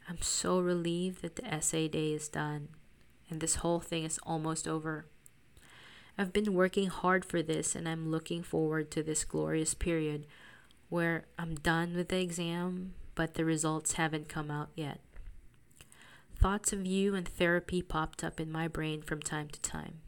I'm 0.07 0.21
so 0.21 0.59
relieved 0.59 1.21
that 1.21 1.35
the 1.37 1.45
essay 1.45 1.87
day 1.87 2.11
is 2.13 2.27
done 2.27 2.69
and 3.29 3.39
this 3.39 3.55
whole 3.55 3.79
thing 3.79 4.03
is 4.03 4.19
almost 4.23 4.67
over. 4.67 5.05
I've 6.17 6.33
been 6.33 6.53
working 6.53 6.87
hard 6.87 7.25
for 7.25 7.41
this 7.41 7.75
and 7.75 7.87
I'm 7.87 8.11
looking 8.11 8.43
forward 8.43 8.91
to 8.91 9.03
this 9.03 9.25
glorious 9.25 9.73
period 9.73 10.27
where 10.89 11.25
I'm 11.39 11.55
done 11.55 11.95
with 11.95 12.09
the 12.09 12.19
exam, 12.19 12.93
but 13.15 13.33
the 13.33 13.45
results 13.45 13.93
haven't 13.93 14.29
come 14.29 14.51
out 14.51 14.69
yet. 14.75 14.99
Thoughts 16.35 16.73
of 16.73 16.85
you 16.85 17.15
and 17.15 17.27
therapy 17.27 17.81
popped 17.81 18.23
up 18.23 18.39
in 18.39 18.51
my 18.51 18.67
brain 18.67 19.01
from 19.01 19.21
time 19.21 19.47
to 19.47 19.61
time, 19.61 20.01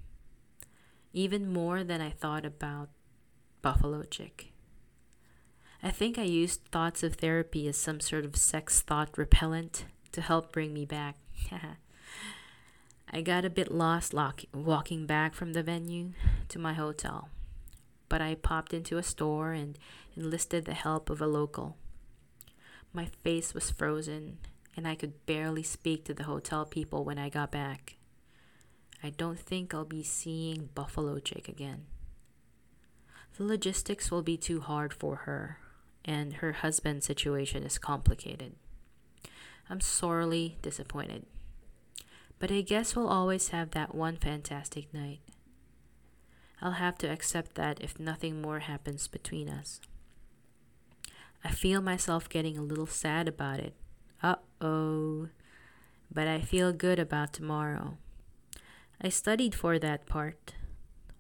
even 1.14 1.52
more 1.52 1.84
than 1.84 2.02
I 2.02 2.12
thought 2.12 2.46
about 2.46 2.90
Buffalo 3.62 4.04
Chick. 4.04 4.52
I 5.86 5.92
think 5.92 6.18
I 6.18 6.24
used 6.24 6.66
thoughts 6.66 7.02
of 7.02 7.16
therapy 7.16 7.68
as 7.70 7.78
some 7.78 8.02
sort 8.02 8.26
of 8.26 8.36
sex 8.36 8.82
thought 8.82 9.18
repellent 9.18 9.86
to 10.12 10.20
help 10.20 10.52
bring 10.52 10.74
me 10.74 10.84
back. 10.84 11.16
I 13.14 13.22
got 13.22 13.46
a 13.46 13.50
bit 13.50 13.72
lost 13.72 14.14
lock- 14.14 14.44
walking 14.54 15.06
back 15.06 15.34
from 15.34 15.54
the 15.54 15.64
venue 15.64 16.12
to 16.50 16.60
my 16.60 16.74
hotel 16.74 17.30
but 18.10 18.22
I 18.22 18.36
popped 18.36 18.74
into 18.74 18.98
a 18.98 19.04
store 19.04 19.54
and 19.54 19.78
enlisted 20.16 20.66
the 20.66 20.74
help 20.74 21.10
of 21.10 21.22
a 21.22 21.28
local. 21.28 21.78
My 22.94 23.06
face 23.24 23.54
was 23.54 23.72
frozen, 23.72 24.38
and 24.78 24.88
I 24.88 24.96
could 24.96 25.26
barely 25.26 25.64
speak 25.64 26.06
to 26.06 26.14
the 26.14 26.24
hotel 26.24 26.66
people 26.66 27.04
when 27.04 27.18
I 27.18 27.30
got 27.30 27.52
back. 27.52 27.96
I 29.04 29.10
don't 29.10 29.40
think 29.40 29.74
I'll 29.74 29.86
be 29.86 30.04
seeing 30.04 30.70
Buffalo 30.74 31.20
Chick 31.20 31.48
again. 31.48 31.86
The 33.38 33.44
logistics 33.44 34.10
will 34.10 34.22
be 34.22 34.38
too 34.38 34.62
hard 34.62 34.94
for 34.94 35.18
her, 35.18 35.60
and 36.06 36.36
her 36.36 36.54
husband's 36.54 37.06
situation 37.06 37.64
is 37.64 37.78
complicated. 37.78 38.54
I'm 39.70 39.82
sorely 39.82 40.58
disappointed. 40.62 41.26
But 42.38 42.52
I 42.52 42.62
guess 42.62 42.96
we'll 42.96 43.08
always 43.08 43.50
have 43.50 43.72
that 43.72 43.96
one 43.96 44.18
fantastic 44.18 44.94
night. 44.94 45.20
I'll 46.62 46.74
have 46.74 46.98
to 47.00 47.08
accept 47.08 47.56
that 47.56 47.82
if 47.82 48.00
nothing 48.00 48.42
more 48.42 48.60
happens 48.60 49.08
between 49.08 49.50
us. 49.50 49.82
I 51.44 51.50
feel 51.50 51.82
myself 51.82 52.30
getting 52.30 52.58
a 52.58 52.64
little 52.64 52.88
sad 52.88 53.28
about 53.28 53.60
it. 53.60 53.74
Uh 54.22 54.36
oh. 54.62 55.30
But 56.12 56.28
I 56.28 56.40
feel 56.40 56.72
good 56.72 57.00
about 57.00 57.34
tomorrow. 57.34 57.98
I 59.02 59.10
studied 59.10 59.54
for 59.54 59.78
that 59.80 60.06
part 60.06 60.54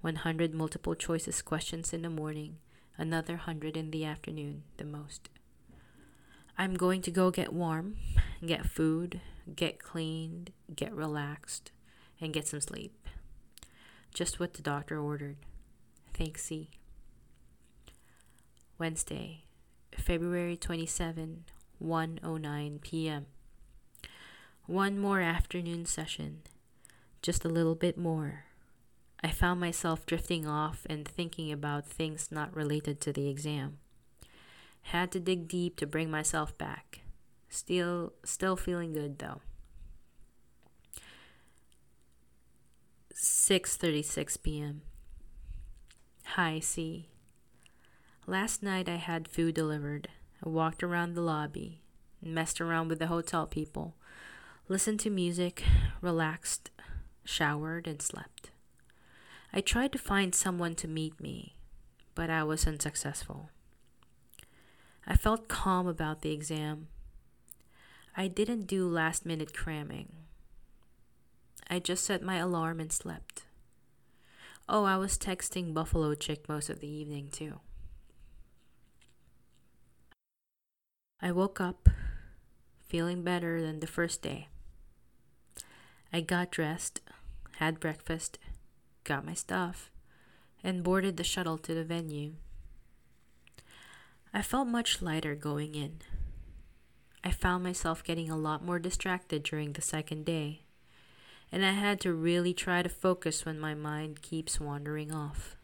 100 0.01 0.53
multiple 0.53 0.95
choices 0.95 1.41
questions 1.41 1.91
in 1.91 2.03
the 2.03 2.09
morning, 2.09 2.57
another 2.97 3.33
100 3.33 3.77
in 3.77 3.91
the 3.91 4.05
afternoon, 4.05 4.63
the 4.77 4.85
most. 4.85 5.29
I'm 6.57 6.75
going 6.75 7.01
to 7.01 7.11
go 7.11 7.31
get 7.31 7.53
warm, 7.53 7.97
get 8.45 8.65
food, 8.65 9.19
get 9.55 9.79
cleaned, 9.79 10.51
get 10.73 10.93
relaxed, 10.93 11.71
and 12.21 12.33
get 12.33 12.47
some 12.47 12.61
sleep. 12.61 12.93
Just 14.13 14.39
what 14.39 14.53
the 14.53 14.61
doctor 14.61 14.99
ordered. 14.99 15.35
Thanks, 16.13 16.45
C. 16.45 16.69
Wednesday, 18.77 19.43
February 19.97 20.55
27, 20.55 21.43
1:09 21.83 22.81
p.m. 22.81 23.25
One 24.65 24.97
more 24.97 25.19
afternoon 25.19 25.85
session. 25.85 26.41
Just 27.21 27.43
a 27.45 27.49
little 27.49 27.75
bit 27.75 27.97
more. 27.97 28.45
I 29.25 29.31
found 29.31 29.59
myself 29.59 30.05
drifting 30.05 30.45
off 30.45 30.85
and 30.87 31.03
thinking 31.03 31.51
about 31.51 31.87
things 31.87 32.27
not 32.29 32.55
related 32.55 33.01
to 33.01 33.11
the 33.11 33.27
exam. 33.27 33.79
Had 34.83 35.11
to 35.13 35.19
dig 35.19 35.47
deep 35.47 35.77
to 35.77 35.87
bring 35.87 36.11
myself 36.11 36.55
back. 36.59 36.99
Still 37.49 38.13
still 38.23 38.55
feeling 38.55 38.93
good 38.93 39.17
though. 39.17 39.41
6:36 43.15 44.43
p.m. 44.43 44.83
Hi, 46.35 46.59
C. 46.59 47.09
Last 48.27 48.61
night 48.61 48.87
I 48.87 48.97
had 48.97 49.27
food 49.27 49.55
delivered. 49.55 50.07
I 50.45 50.49
walked 50.49 50.83
around 50.83 51.15
the 51.15 51.21
lobby, 51.21 51.81
messed 52.21 52.61
around 52.61 52.89
with 52.89 52.99
the 52.99 53.07
hotel 53.07 53.47
people, 53.47 53.95
listened 54.69 54.99
to 54.99 55.09
music, 55.09 55.63
relaxed, 55.99 56.69
showered, 57.23 57.87
and 57.87 58.03
slept. 58.03 58.51
I 59.57 59.61
tried 59.61 59.93
to 59.93 59.97
find 59.97 60.35
someone 60.35 60.75
to 60.75 60.87
meet 60.87 61.21
me, 61.21 61.55
but 62.13 62.29
I 62.29 62.43
was 62.43 62.67
unsuccessful. 62.67 63.51
I 65.07 65.15
felt 65.15 65.47
calm 65.47 65.87
about 65.87 66.21
the 66.21 66.33
exam. 66.33 66.89
I 68.17 68.27
didn't 68.27 68.67
do 68.67 68.85
last 68.85 69.25
minute 69.25 69.53
cramming. 69.53 70.11
I 71.69 71.79
just 71.79 72.03
set 72.03 72.21
my 72.21 72.35
alarm 72.35 72.81
and 72.81 72.91
slept. 72.91 73.43
Oh, 74.67 74.83
I 74.83 74.97
was 74.97 75.17
texting 75.17 75.73
Buffalo 75.73 76.15
Chick 76.15 76.49
most 76.49 76.69
of 76.69 76.81
the 76.81 76.89
evening 76.89 77.29
too. 77.31 77.61
I 81.21 81.31
woke 81.31 81.61
up 81.61 81.87
feeling 82.89 83.23
better 83.23 83.61
than 83.61 83.79
the 83.79 83.87
first 83.87 84.21
day. 84.21 84.49
I 86.11 86.19
got 86.19 86.51
dressed, 86.51 86.99
had 87.59 87.79
breakfast, 87.79 88.37
got 89.05 89.25
my 89.25 89.33
stuff, 89.33 89.89
and 90.63 90.83
boarded 90.83 91.15
the 91.15 91.23
shuttle 91.23 91.57
to 91.59 91.73
the 91.73 91.85
venue. 91.85 92.33
I 94.33 94.41
felt 94.41 94.67
much 94.67 95.01
lighter 95.01 95.35
going 95.35 95.75
in. 95.75 95.99
I 97.23 97.31
found 97.31 97.63
myself 97.63 98.03
getting 98.03 98.29
a 98.29 98.37
lot 98.37 98.63
more 98.63 98.79
distracted 98.79 99.43
during 99.43 99.71
the 99.71 99.81
second 99.81 100.25
day, 100.25 100.63
and 101.51 101.65
I 101.65 101.71
had 101.71 102.01
to 102.01 102.13
really 102.13 102.53
try 102.53 102.83
to 102.83 102.89
focus 102.89 103.45
when 103.45 103.59
my 103.59 103.73
mind 103.73 104.21
keeps 104.21 104.59
wandering 104.59 105.13
off. 105.13 105.55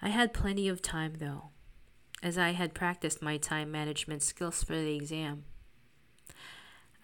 I 0.00 0.10
had 0.10 0.32
plenty 0.32 0.68
of 0.68 0.80
time 0.80 1.14
though, 1.18 1.50
as 2.22 2.38
I 2.38 2.50
had 2.50 2.74
practiced 2.74 3.20
my 3.20 3.36
time 3.36 3.72
management 3.72 4.22
skills 4.22 4.62
for 4.62 4.74
the 4.74 4.94
exam. 4.94 5.44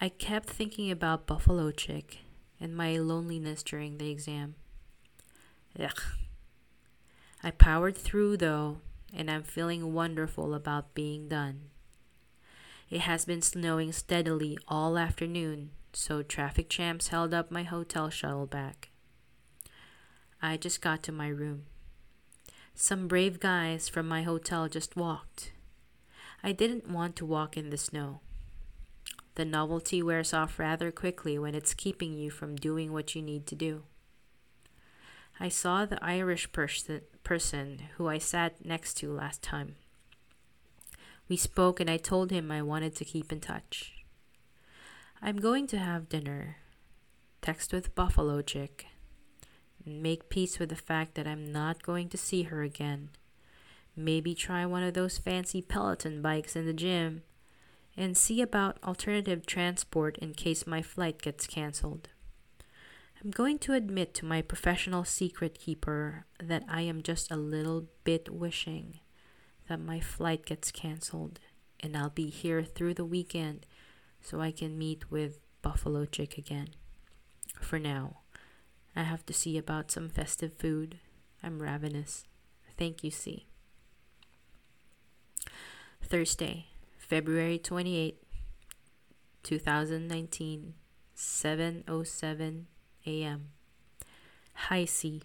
I 0.01 0.09
kept 0.09 0.49
thinking 0.49 0.91
about 0.91 1.27
Buffalo 1.27 1.73
Chick 1.73 2.19
and 2.61 2.77
my 2.77 2.97
loneliness 2.99 3.63
during 3.63 3.99
the 3.99 4.11
exam. 4.11 4.55
Ugh. 5.83 6.03
I 7.43 7.51
powered 7.51 7.97
through 7.97 8.39
though, 8.39 8.79
and 9.15 9.31
I'm 9.31 9.43
feeling 9.43 9.93
wonderful 9.93 10.55
about 10.55 10.95
being 10.95 11.29
done. 11.29 11.71
It 12.91 13.01
has 13.01 13.25
been 13.25 13.43
snowing 13.43 13.93
steadily 13.93 14.59
all 14.67 14.99
afternoon, 14.99 15.71
so 15.93 16.23
traffic 16.23 16.69
jams 16.69 17.09
held 17.09 17.35
up 17.35 17.51
my 17.51 17.63
hotel 17.63 18.11
shuttle 18.11 18.47
back. 18.47 18.89
I 20.41 20.57
just 20.57 20.81
got 20.81 21.03
to 21.05 21.13
my 21.13 21.29
room. 21.29 21.65
Some 22.75 23.09
brave 23.09 23.41
guys 23.41 23.89
from 23.89 24.09
my 24.09 24.23
hotel 24.23 24.69
just 24.69 24.97
walked. 24.97 25.53
I 26.43 26.53
didn't 26.53 26.89
want 26.89 27.17
to 27.17 27.27
walk 27.27 27.57
in 27.57 27.71
the 27.71 27.77
snow. 27.77 28.21
The 29.35 29.45
novelty 29.45 30.03
wears 30.03 30.33
off 30.33 30.59
rather 30.59 30.91
quickly 30.91 31.39
when 31.39 31.55
it's 31.55 31.75
keeping 31.75 32.15
you 32.15 32.31
from 32.31 32.57
doing 32.57 32.93
what 32.93 33.15
you 33.15 33.23
need 33.23 33.47
to 33.49 33.55
do. 33.55 33.83
I 35.41 35.49
saw 35.49 35.87
the 35.87 36.03
Irish 36.05 36.51
person, 36.51 37.03
person 37.23 37.83
who 37.97 38.09
I 38.09 38.19
sat 38.19 38.65
next 38.65 38.95
to 38.95 39.13
last 39.13 39.43
time. 39.43 39.77
We 41.29 41.37
spoke 41.37 41.79
and 41.79 41.89
I 41.89 41.97
told 41.97 42.31
him 42.31 42.51
I 42.51 42.63
wanted 42.63 42.97
to 42.97 43.05
keep 43.05 43.31
in 43.31 43.41
touch. 43.41 43.93
I'm 45.23 45.37
going 45.37 45.67
to 45.69 45.79
have 45.79 46.09
dinner, 46.09 46.57
text 47.43 47.73
with 47.73 47.95
Buffalo 47.95 48.41
Chick, 48.41 48.87
make 49.85 50.29
peace 50.29 50.59
with 50.59 50.71
the 50.71 50.77
fact 50.77 51.15
that 51.15 51.27
I'm 51.27 51.53
not 51.53 51.83
going 51.83 52.09
to 52.11 52.17
see 52.17 52.45
her 52.45 52.63
again. 52.63 53.11
Maybe 53.95 54.35
try 54.35 54.65
one 54.65 54.83
of 54.83 54.95
those 54.95 55.19
fancy 55.19 55.61
Peloton 55.61 56.23
bikes 56.23 56.57
in 56.57 56.67
the 56.67 56.73
gym 56.73 57.23
and 57.97 58.17
see 58.17 58.41
about 58.41 58.79
alternative 58.85 59.45
transport 59.45 60.19
in 60.19 60.35
case 60.35 60.67
my 60.67 60.83
flight 60.83 61.21
gets 61.21 61.47
canceled. 61.47 62.09
I'm 63.25 63.33
going 63.33 63.59
to 63.61 63.73
admit 63.73 64.15
to 64.15 64.25
my 64.25 64.43
professional 64.43 65.05
secret 65.05 65.59
keeper 65.59 66.25
that 66.41 66.63
I 66.69 66.83
am 66.83 67.03
just 67.03 67.33
a 67.33 67.37
little 67.37 67.87
bit 68.05 68.33
wishing 68.33 69.01
that 69.69 69.81
my 69.81 69.99
flight 69.99 70.47
gets 70.47 70.71
canceled 70.71 71.41
and 71.81 71.97
I'll 71.97 72.11
be 72.11 72.31
here 72.31 72.63
through 72.63 72.95
the 72.95 73.05
weekend 73.05 73.67
so 74.21 74.41
I 74.41 74.53
can 74.53 74.79
meet 74.79 75.11
with 75.11 75.41
Buffalo 75.63 76.05
Chick 76.05 76.39
again. 76.39 76.69
For 77.61 77.81
now, 77.81 78.19
I 78.95 79.03
have 79.03 79.27
to 79.27 79.33
see 79.33 79.59
about 79.59 79.91
some 79.91 80.09
festive 80.09 80.53
food. 80.53 81.01
I'm 81.43 81.61
ravenous. 81.61 82.25
Thank 82.77 83.03
you, 83.03 83.11
C. 83.11 83.47
Thursday, 86.01 86.67
February 86.99 87.59
28, 87.59 88.23
2019, 89.43 90.75
7:07 91.17 92.67
a.m. 93.09 93.49
Hi 94.69 94.85
C. 94.85 95.23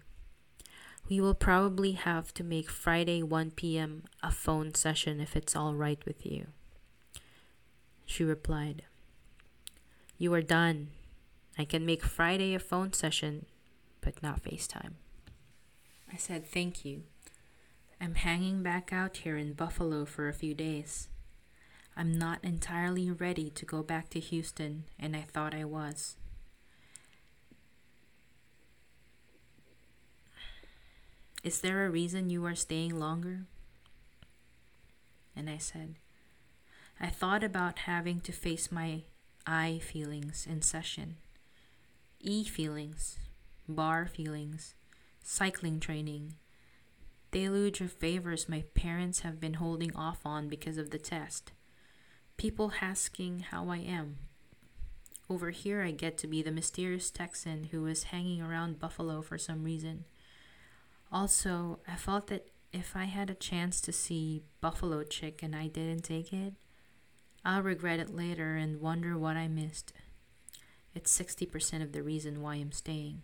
We 1.08 1.20
will 1.20 1.34
probably 1.34 1.92
have 1.92 2.32
to 2.34 2.42
make 2.42 2.70
Friday 2.70 3.22
1 3.22 3.50
p.m. 3.50 4.04
a 4.22 4.30
phone 4.30 4.74
session 4.74 5.20
if 5.20 5.36
it's 5.36 5.54
all 5.54 5.74
right 5.74 6.02
with 6.06 6.24
you. 6.24 6.46
She 8.06 8.24
replied, 8.24 8.84
You 10.16 10.32
are 10.32 10.42
done. 10.42 10.88
I 11.58 11.64
can 11.66 11.84
make 11.84 12.02
Friday 12.02 12.54
a 12.54 12.58
phone 12.58 12.94
session 12.94 13.44
but 14.00 14.22
not 14.22 14.42
FaceTime. 14.42 14.92
I 16.12 16.16
said, 16.16 16.46
Thank 16.46 16.84
you. 16.84 17.02
I'm 18.00 18.14
hanging 18.14 18.62
back 18.62 18.92
out 18.92 19.18
here 19.18 19.36
in 19.36 19.54
Buffalo 19.54 20.04
for 20.04 20.28
a 20.28 20.34
few 20.34 20.54
days. 20.54 21.08
I'm 21.96 22.12
not 22.18 22.42
entirely 22.42 23.10
ready 23.10 23.50
to 23.50 23.64
go 23.64 23.82
back 23.82 24.10
to 24.10 24.20
Houston, 24.20 24.84
and 24.98 25.14
I 25.14 25.22
thought 25.22 25.54
I 25.54 25.64
was. 25.64 26.16
Is 31.44 31.60
there 31.60 31.84
a 31.84 31.90
reason 31.90 32.30
you 32.30 32.46
are 32.46 32.54
staying 32.54 32.98
longer? 32.98 33.42
And 35.36 35.50
I 35.50 35.58
said, 35.58 35.96
I 36.98 37.08
thought 37.08 37.44
about 37.44 37.80
having 37.80 38.20
to 38.20 38.32
face 38.32 38.72
my 38.72 39.02
I 39.46 39.78
feelings 39.82 40.46
in 40.50 40.62
session, 40.62 41.16
E 42.18 42.44
feelings, 42.44 43.18
bar 43.68 44.06
feelings, 44.06 44.74
cycling 45.22 45.80
training, 45.80 46.32
deluge 47.30 47.82
of 47.82 47.92
favors 47.92 48.48
my 48.48 48.64
parents 48.74 49.20
have 49.20 49.38
been 49.38 49.54
holding 49.54 49.94
off 49.94 50.20
on 50.24 50.48
because 50.48 50.78
of 50.78 50.88
the 50.88 50.98
test, 50.98 51.52
people 52.38 52.72
asking 52.80 53.40
how 53.50 53.68
I 53.68 53.78
am. 53.78 54.16
Over 55.28 55.50
here, 55.50 55.82
I 55.82 55.90
get 55.90 56.16
to 56.18 56.26
be 56.26 56.40
the 56.40 56.50
mysterious 56.50 57.10
Texan 57.10 57.64
who 57.64 57.84
is 57.84 58.04
hanging 58.04 58.40
around 58.40 58.80
Buffalo 58.80 59.20
for 59.20 59.36
some 59.36 59.62
reason. 59.62 60.04
Also, 61.14 61.78
I 61.86 61.94
felt 61.94 62.26
that 62.26 62.48
if 62.72 62.96
I 62.96 63.04
had 63.04 63.30
a 63.30 63.34
chance 63.34 63.80
to 63.82 63.92
see 63.92 64.42
Buffalo 64.60 65.04
Chick 65.04 65.44
and 65.44 65.54
I 65.54 65.68
didn't 65.68 66.02
take 66.02 66.32
it, 66.32 66.54
I'll 67.44 67.62
regret 67.62 68.00
it 68.00 68.12
later 68.12 68.56
and 68.56 68.80
wonder 68.80 69.16
what 69.16 69.36
I 69.36 69.46
missed. 69.46 69.92
It's 70.92 71.16
60% 71.16 71.82
of 71.82 71.92
the 71.92 72.02
reason 72.02 72.42
why 72.42 72.56
I'm 72.56 72.72
staying. 72.72 73.22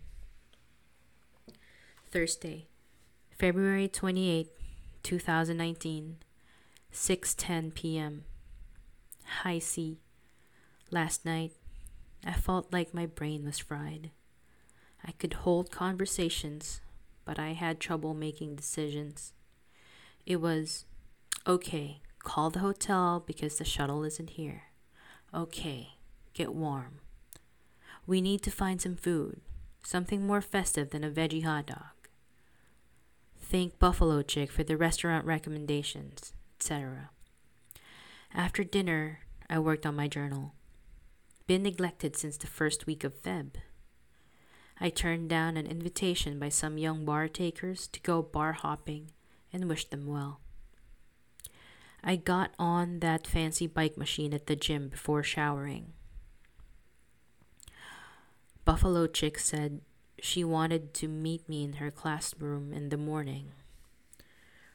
Thursday, 2.09 2.67
February 3.37 3.89
28, 3.89 4.47
2019, 5.03 6.17
6:10 6.93 7.73
p.m. 7.73 8.23
Hi 9.41 9.59
C. 9.59 9.97
Last 10.91 11.25
night, 11.25 11.51
I 12.25 12.33
felt 12.33 12.71
like 12.71 12.93
my 12.93 13.05
brain 13.05 13.43
was 13.43 13.59
fried. 13.59 14.11
I 15.05 15.11
could 15.11 15.33
hold 15.43 15.71
conversations, 15.71 16.79
but 17.25 17.39
I 17.39 17.53
had 17.53 17.79
trouble 17.79 18.13
making 18.13 18.55
decisions. 18.55 19.33
It 20.25 20.41
was 20.41 20.85
okay, 21.47 22.01
call 22.19 22.49
the 22.49 22.59
hotel 22.59 23.23
because 23.25 23.57
the 23.57 23.65
shuttle 23.65 24.03
isn't 24.03 24.31
here. 24.31 24.63
Okay, 25.33 25.95
get 26.33 26.53
warm. 26.53 26.99
We 28.05 28.21
need 28.21 28.41
to 28.43 28.51
find 28.51 28.81
some 28.81 28.95
food, 28.95 29.41
something 29.83 30.25
more 30.25 30.41
festive 30.41 30.89
than 30.89 31.03
a 31.03 31.09
veggie 31.09 31.43
hot 31.43 31.67
dog 31.67 32.01
thank 33.51 33.77
Buffalo 33.79 34.21
Chick 34.21 34.49
for 34.49 34.63
the 34.63 34.77
restaurant 34.77 35.25
recommendations, 35.25 36.31
etc. 36.57 37.09
After 38.33 38.63
dinner, 38.63 39.19
I 39.49 39.59
worked 39.59 39.85
on 39.85 39.93
my 39.93 40.07
journal. 40.07 40.53
Been 41.47 41.63
neglected 41.63 42.15
since 42.15 42.37
the 42.37 42.47
first 42.47 42.87
week 42.87 43.03
of 43.03 43.21
Feb. 43.21 43.55
I 44.83 44.89
turned 44.89 45.29
down 45.29 45.57
an 45.57 45.67
invitation 45.67 46.39
by 46.39 46.49
some 46.49 46.79
young 46.79 47.05
bar 47.05 47.27
takers 47.27 47.87
to 47.89 47.99
go 48.01 48.23
bar 48.23 48.53
hopping 48.53 49.11
and 49.53 49.69
wished 49.69 49.91
them 49.91 50.07
well. 50.07 50.39
I 52.03 52.15
got 52.15 52.55
on 52.57 52.99
that 52.99 53.27
fancy 53.27 53.67
bike 53.67 53.95
machine 53.95 54.33
at 54.33 54.47
the 54.47 54.55
gym 54.55 54.89
before 54.89 55.21
showering. 55.21 55.93
Buffalo 58.65 59.05
Chick 59.05 59.37
said 59.37 59.81
she 60.19 60.43
wanted 60.43 60.95
to 60.95 61.07
meet 61.07 61.47
me 61.47 61.63
in 61.63 61.73
her 61.73 61.91
classroom 61.91 62.73
in 62.73 62.89
the 62.89 62.97
morning. 62.97 63.51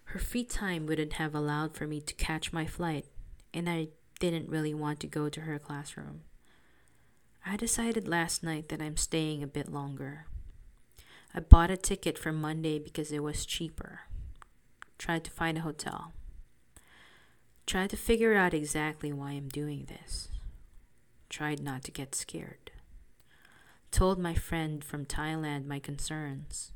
Her 0.05 0.21
free 0.21 0.45
time 0.45 0.87
wouldn't 0.87 1.15
have 1.15 1.35
allowed 1.35 1.75
for 1.75 1.89
me 1.89 2.01
to 2.01 2.15
catch 2.15 2.53
my 2.53 2.65
flight, 2.65 3.07
and 3.53 3.69
I 3.69 3.89
didn't 4.21 4.49
really 4.49 4.73
want 4.73 5.01
to 5.01 5.09
go 5.09 5.29
to 5.29 5.41
her 5.41 5.59
classroom. 5.59 6.21
I 7.49 7.57
decided 7.57 8.09
last 8.09 8.43
night 8.43 8.69
that 8.71 8.83
I'm 8.83 8.97
staying 8.97 9.43
a 9.43 9.47
bit 9.47 9.71
longer. 9.71 10.27
I 11.35 11.41
bought 11.41 11.71
a 11.71 11.77
ticket 11.77 12.19
for 12.19 12.33
Monday 12.33 12.79
because 12.79 13.13
it 13.13 13.23
was 13.23 13.47
cheaper. 13.47 14.01
Tried 14.99 15.25
to 15.25 15.31
find 15.31 15.59
a 15.59 15.63
hotel. 15.63 16.13
Tried 17.67 17.91
to 17.91 17.97
figure 17.97 18.35
out 18.35 18.55
exactly 18.55 19.13
why 19.13 19.33
I'm 19.33 19.49
doing 19.49 19.87
this. 19.87 20.29
Tried 21.29 21.63
not 21.63 21.85
to 21.85 21.91
get 21.91 22.15
scared 22.15 22.71
told 23.97 24.19
my 24.19 24.35
friend 24.35 24.85
from 24.85 25.07
Thailand 25.07 25.65
my 25.65 25.79
concerns. 25.79 26.73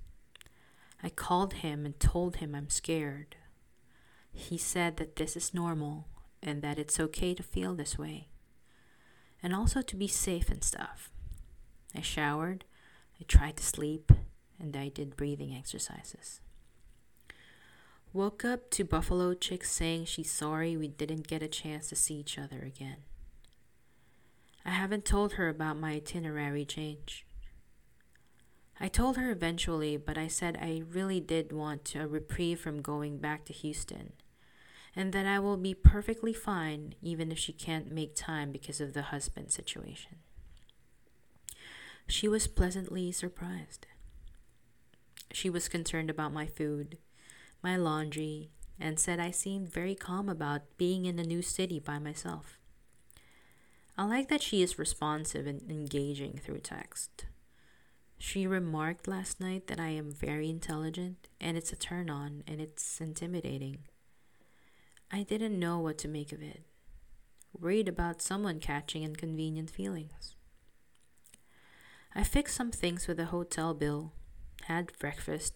I 1.02 1.10
called 1.10 1.52
him 1.52 1.84
and 1.84 2.00
told 2.00 2.36
him 2.36 2.54
I'm 2.54 2.70
scared. 2.70 3.36
He 4.32 4.56
said 4.56 4.96
that 4.96 5.16
this 5.16 5.36
is 5.36 5.52
normal 5.52 6.08
and 6.42 6.62
that 6.62 6.78
it's 6.78 6.98
okay 6.98 7.34
to 7.34 7.42
feel 7.42 7.74
this 7.74 7.98
way, 7.98 8.28
and 9.42 9.54
also 9.54 9.82
to 9.82 9.96
be 9.96 10.08
safe 10.08 10.50
and 10.50 10.62
stuff. 10.62 11.10
I 11.94 12.00
showered, 12.00 12.64
I 13.20 13.24
tried 13.26 13.56
to 13.56 13.64
sleep, 13.64 14.12
and 14.58 14.76
I 14.76 14.88
did 14.88 15.16
breathing 15.16 15.54
exercises. 15.54 16.40
Woke 18.12 18.44
up 18.44 18.70
to 18.70 18.84
Buffalo 18.84 19.34
Chick 19.34 19.64
saying 19.64 20.04
she's 20.06 20.30
sorry 20.30 20.76
we 20.76 20.88
didn't 20.88 21.28
get 21.28 21.42
a 21.42 21.48
chance 21.48 21.88
to 21.88 21.96
see 21.96 22.14
each 22.14 22.38
other 22.38 22.58
again. 22.58 22.98
I 24.64 24.70
haven't 24.70 25.04
told 25.04 25.34
her 25.34 25.48
about 25.48 25.78
my 25.78 25.92
itinerary 25.92 26.64
change. 26.64 27.24
I 28.80 28.88
told 28.88 29.16
her 29.16 29.30
eventually, 29.30 29.96
but 29.96 30.18
I 30.18 30.26
said 30.26 30.58
I 30.60 30.82
really 30.90 31.20
did 31.20 31.52
want 31.52 31.94
a 31.94 32.08
reprieve 32.08 32.60
from 32.60 32.82
going 32.82 33.18
back 33.18 33.44
to 33.44 33.52
Houston, 33.52 34.12
and 34.96 35.12
that 35.12 35.26
I 35.26 35.38
will 35.38 35.56
be 35.56 35.74
perfectly 35.74 36.32
fine 36.32 36.94
even 37.02 37.30
if 37.30 37.38
she 37.38 37.52
can't 37.52 37.92
make 37.92 38.14
time 38.14 38.50
because 38.52 38.80
of 38.80 38.92
the 38.92 39.02
husband 39.02 39.52
situation. 39.52 40.16
She 42.06 42.26
was 42.28 42.48
pleasantly 42.48 43.12
surprised. 43.12 43.86
She 45.32 45.48
was 45.48 45.68
concerned 45.68 46.10
about 46.10 46.32
my 46.32 46.46
food, 46.46 46.98
my 47.62 47.76
laundry, 47.76 48.50
and 48.80 48.98
said 48.98 49.20
I 49.20 49.30
seemed 49.30 49.72
very 49.72 49.94
calm 49.94 50.28
about 50.28 50.62
being 50.76 51.04
in 51.04 51.18
a 51.18 51.24
new 51.24 51.42
city 51.42 51.78
by 51.78 51.98
myself. 51.98 52.58
I 53.96 54.04
like 54.04 54.28
that 54.28 54.42
she 54.42 54.62
is 54.62 54.78
responsive 54.78 55.46
and 55.46 55.70
engaging 55.70 56.40
through 56.42 56.60
text. 56.60 57.26
She 58.18 58.46
remarked 58.46 59.06
last 59.06 59.40
night 59.40 59.66
that 59.68 59.78
I 59.78 59.88
am 59.88 60.10
very 60.10 60.48
intelligent 60.48 61.28
and 61.40 61.56
it's 61.56 61.72
a 61.72 61.76
turn 61.76 62.10
on 62.10 62.42
and 62.46 62.60
it's 62.60 63.00
intimidating. 63.00 63.78
I 65.12 65.22
didn't 65.22 65.58
know 65.58 65.78
what 65.78 65.98
to 65.98 66.08
make 66.08 66.32
of 66.32 66.40
it, 66.40 66.62
worried 67.52 67.88
about 67.88 68.22
someone 68.22 68.60
catching 68.60 69.02
inconvenient 69.02 69.70
feelings. 69.70 70.36
I 72.14 72.24
fixed 72.24 72.56
some 72.56 72.70
things 72.70 73.06
with 73.06 73.16
the 73.16 73.26
hotel 73.26 73.74
bill, 73.74 74.12
had 74.64 74.92
breakfast, 74.98 75.54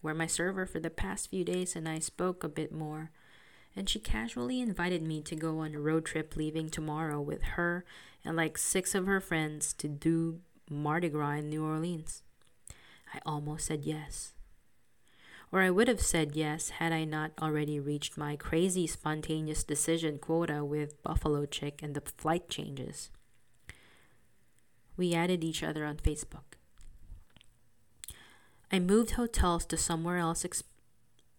where 0.00 0.14
my 0.14 0.26
server 0.26 0.66
for 0.66 0.80
the 0.80 0.90
past 0.90 1.30
few 1.30 1.44
days 1.44 1.76
and 1.76 1.88
I 1.88 2.00
spoke 2.00 2.42
a 2.42 2.48
bit 2.48 2.72
more 2.72 3.10
and 3.74 3.88
she 3.88 3.98
casually 3.98 4.60
invited 4.60 5.02
me 5.02 5.22
to 5.22 5.36
go 5.36 5.60
on 5.60 5.74
a 5.74 5.80
road 5.80 6.04
trip 6.04 6.36
leaving 6.36 6.68
tomorrow 6.68 7.20
with 7.20 7.42
her 7.42 7.84
and 8.24 8.36
like 8.36 8.58
six 8.58 8.94
of 8.94 9.06
her 9.06 9.20
friends 9.20 9.72
to 9.74 9.88
do 9.88 10.40
Mardi 10.70 11.08
Gras 11.08 11.36
in 11.36 11.48
New 11.48 11.64
Orleans. 11.64 12.22
I 13.14 13.20
almost 13.24 13.66
said 13.66 13.84
yes. 13.84 14.34
Or 15.52 15.60
I 15.60 15.70
would 15.70 15.86
have 15.86 16.00
said 16.00 16.34
yes 16.34 16.70
had 16.70 16.92
I 16.92 17.04
not 17.04 17.32
already 17.40 17.78
reached 17.78 18.16
my 18.16 18.36
crazy 18.36 18.86
spontaneous 18.86 19.62
decision 19.62 20.18
quota 20.18 20.64
with 20.64 21.02
Buffalo 21.02 21.44
Chick 21.44 21.82
and 21.82 21.94
the 21.94 22.00
flight 22.00 22.48
changes. 22.48 23.10
We 24.96 25.14
added 25.14 25.44
each 25.44 25.62
other 25.62 25.84
on 25.84 25.96
Facebook. 25.98 26.56
I 28.70 28.78
moved 28.78 29.12
hotels 29.12 29.66
to 29.66 29.76
somewhere 29.76 30.16
else, 30.16 30.42
ex- 30.42 30.64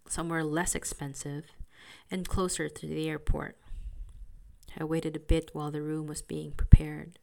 somewhere 0.08 0.43
less 0.43 0.76
expensive, 0.76 1.45
and 2.12 2.28
closer 2.28 2.69
to 2.69 2.88
the 2.88 3.10
airport. 3.10 3.58
I 4.80 4.84
waited 4.84 5.15
a 5.15 5.19
bit 5.19 5.49
while 5.54 5.71
the 5.71 5.82
room 5.82 6.06
was 6.06 6.21
being 6.21 6.52
prepared. 6.52 7.17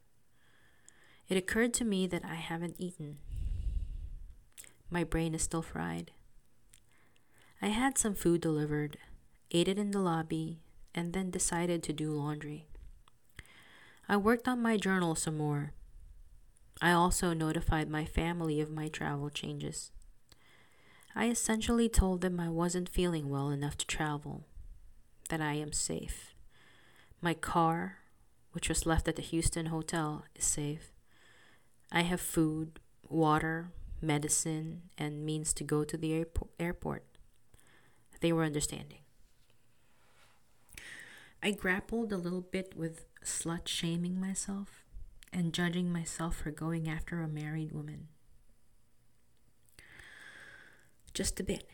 It 1.29 1.37
occurred 1.37 1.73
to 1.75 1.85
me 1.85 2.07
that 2.07 2.25
I 2.25 2.35
haven't 2.35 2.75
eaten. 2.77 3.19
My 4.89 5.05
brain 5.05 5.33
is 5.33 5.43
still 5.43 5.61
fried. 5.61 6.11
I 7.61 7.67
had 7.67 7.97
some 7.97 8.15
food 8.15 8.41
delivered, 8.41 8.97
ate 9.51 9.67
it 9.67 9.77
in 9.77 9.91
the 9.91 9.99
lobby, 9.99 10.61
and 10.95 11.13
then 11.13 11.29
decided 11.29 11.83
to 11.83 11.93
do 11.93 12.11
laundry. 12.11 12.65
I 14.09 14.17
worked 14.17 14.47
on 14.47 14.61
my 14.61 14.77
journal 14.77 15.13
some 15.13 15.37
more. 15.37 15.73
I 16.81 16.91
also 16.91 17.33
notified 17.33 17.87
my 17.87 18.03
family 18.03 18.59
of 18.59 18.71
my 18.71 18.87
travel 18.87 19.29
changes. 19.29 19.91
I 21.15 21.27
essentially 21.29 21.87
told 21.87 22.21
them 22.21 22.39
I 22.39 22.49
wasn't 22.49 22.89
feeling 22.89 23.29
well 23.29 23.51
enough 23.51 23.77
to 23.77 23.85
travel 23.85 24.45
that 25.29 25.41
I 25.41 25.53
am 25.53 25.71
safe. 25.71 26.33
My 27.21 27.35
car, 27.35 27.99
which 28.53 28.69
was 28.69 28.87
left 28.87 29.07
at 29.07 29.17
the 29.17 29.21
Houston 29.21 29.67
hotel, 29.67 30.25
is 30.35 30.45
safe. 30.45 30.91
I 31.91 32.01
have 32.01 32.21
food, 32.21 32.79
water, 33.07 33.71
medicine, 34.01 34.83
and 34.97 35.23
means 35.23 35.53
to 35.53 35.63
go 35.63 35.83
to 35.83 35.95
the 35.95 36.25
airport. 36.59 37.03
They 38.21 38.31
were 38.31 38.43
understanding. 38.43 38.99
I 41.43 41.51
grappled 41.51 42.13
a 42.13 42.17
little 42.17 42.41
bit 42.41 42.75
with 42.75 43.05
slut 43.25 43.67
shaming 43.67 44.21
myself 44.21 44.85
and 45.33 45.53
judging 45.53 45.91
myself 45.91 46.37
for 46.37 46.51
going 46.51 46.87
after 46.87 47.21
a 47.21 47.27
married 47.27 47.71
woman. 47.71 48.07
Just 51.13 51.39
a 51.39 51.43
bit. 51.43 51.67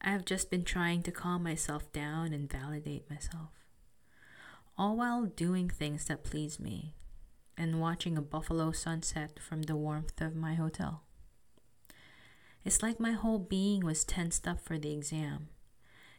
I 0.00 0.10
have 0.10 0.24
just 0.24 0.50
been 0.50 0.64
trying 0.64 1.02
to 1.04 1.10
calm 1.10 1.42
myself 1.42 1.90
down 1.92 2.32
and 2.32 2.50
validate 2.50 3.10
myself, 3.10 3.50
all 4.76 4.96
while 4.96 5.24
doing 5.24 5.68
things 5.68 6.04
that 6.04 6.24
please 6.24 6.60
me 6.60 6.94
and 7.56 7.80
watching 7.80 8.16
a 8.16 8.22
buffalo 8.22 8.70
sunset 8.70 9.40
from 9.40 9.62
the 9.62 9.76
warmth 9.76 10.20
of 10.20 10.36
my 10.36 10.54
hotel. 10.54 11.07
It's 12.68 12.82
like 12.82 13.00
my 13.00 13.12
whole 13.12 13.38
being 13.38 13.82
was 13.82 14.04
tensed 14.04 14.46
up 14.46 14.60
for 14.60 14.76
the 14.76 14.92
exam, 14.92 15.48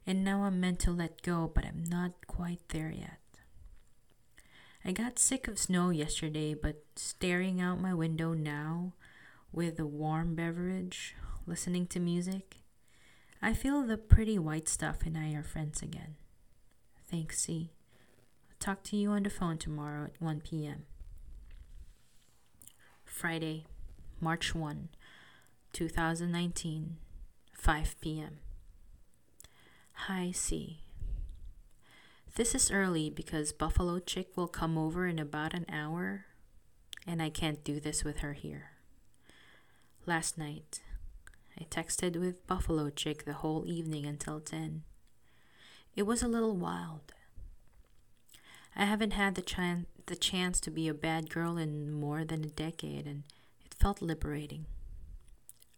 and 0.07 0.23
now 0.23 0.45
I'm 0.45 0.59
meant 0.59 0.79
to 0.79 0.91
let 0.91 1.21
go, 1.21 1.51
but 1.53 1.63
I'm 1.63 1.83
not 1.87 2.25
quite 2.25 2.67
there 2.69 2.89
yet. 2.89 3.19
I 4.83 4.91
got 4.91 5.19
sick 5.19 5.47
of 5.47 5.59
snow 5.59 5.91
yesterday, 5.91 6.55
but 6.55 6.83
staring 6.95 7.61
out 7.61 7.79
my 7.79 7.93
window 7.93 8.33
now 8.33 8.93
with 9.51 9.79
a 9.79 9.85
warm 9.85 10.33
beverage, 10.33 11.13
listening 11.45 11.85
to 11.85 11.99
music, 11.99 12.55
I 13.43 13.53
feel 13.53 13.83
the 13.83 13.99
pretty 13.99 14.39
white 14.39 14.67
stuff 14.67 15.01
and 15.05 15.15
I 15.15 15.33
are 15.33 15.43
friends 15.43 15.83
again. 15.83 16.15
Thanks, 17.11 17.41
C. 17.41 17.69
I'll 18.49 18.57
talk 18.59 18.81
to 18.85 18.97
you 18.97 19.11
on 19.11 19.21
the 19.21 19.29
phone 19.29 19.59
tomorrow 19.59 20.05
at 20.05 20.19
1 20.19 20.41
p.m. 20.41 20.87
Friday, 23.05 23.67
March 24.19 24.55
1, 24.55 24.89
2019, 25.73 26.97
5 27.53 27.95
p.m. 28.01 28.39
Hi, 29.93 30.31
C. 30.31 30.79
This 32.35 32.55
is 32.55 32.71
early 32.71 33.09
because 33.09 33.53
Buffalo 33.53 33.99
Chick 33.99 34.35
will 34.35 34.47
come 34.47 34.77
over 34.77 35.05
in 35.05 35.19
about 35.19 35.53
an 35.53 35.65
hour, 35.71 36.25
and 37.05 37.21
I 37.21 37.29
can't 37.29 37.63
do 37.63 37.79
this 37.79 38.03
with 38.03 38.19
her 38.19 38.33
here. 38.33 38.71
Last 40.05 40.37
night, 40.37 40.81
I 41.59 41.65
texted 41.65 42.19
with 42.19 42.47
Buffalo 42.47 42.89
Chick 42.89 43.25
the 43.25 43.33
whole 43.33 43.65
evening 43.67 44.05
until 44.05 44.39
10. 44.39 44.83
It 45.95 46.03
was 46.03 46.23
a 46.23 46.27
little 46.27 46.55
wild. 46.55 47.13
I 48.75 48.85
haven't 48.85 49.13
had 49.13 49.35
the, 49.35 49.41
chan- 49.41 49.85
the 50.07 50.15
chance 50.15 50.59
to 50.61 50.71
be 50.71 50.87
a 50.87 50.93
bad 50.93 51.29
girl 51.29 51.57
in 51.57 51.91
more 51.91 52.23
than 52.25 52.43
a 52.43 52.47
decade, 52.47 53.05
and 53.05 53.23
it 53.65 53.75
felt 53.75 54.01
liberating. 54.01 54.65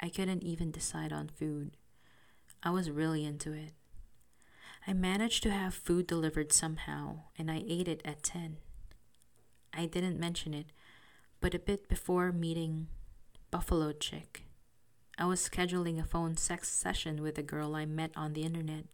I 0.02 0.10
couldn't 0.10 0.44
even 0.44 0.72
decide 0.72 1.14
on 1.14 1.30
food. 1.30 1.78
I 2.64 2.72
was 2.72 2.90
really 2.90 3.24
into 3.24 3.54
it. 3.54 3.74
I 4.88 4.94
managed 4.94 5.44
to 5.44 5.52
have 5.52 5.76
food 5.76 6.08
delivered 6.08 6.52
somehow, 6.52 7.20
and 7.38 7.52
I 7.52 7.64
ate 7.68 7.88
it 7.88 8.02
at 8.04 8.24
10. 8.24 8.58
I 9.74 9.86
didn't 9.86 10.20
mention 10.20 10.54
it, 10.54 10.72
but 11.40 11.54
a 11.54 11.60
bit 11.60 11.88
before 11.88 12.32
meeting 12.32 12.88
Buffalo 13.52 13.92
Chick, 13.92 14.46
I 15.18 15.26
was 15.26 15.48
scheduling 15.48 16.00
a 16.00 16.04
phone 16.04 16.36
sex 16.36 16.70
session 16.70 17.22
with 17.22 17.38
a 17.38 17.44
girl 17.44 17.76
I 17.76 17.86
met 17.86 18.12
on 18.16 18.34
the 18.34 18.42
internet. 18.42 18.86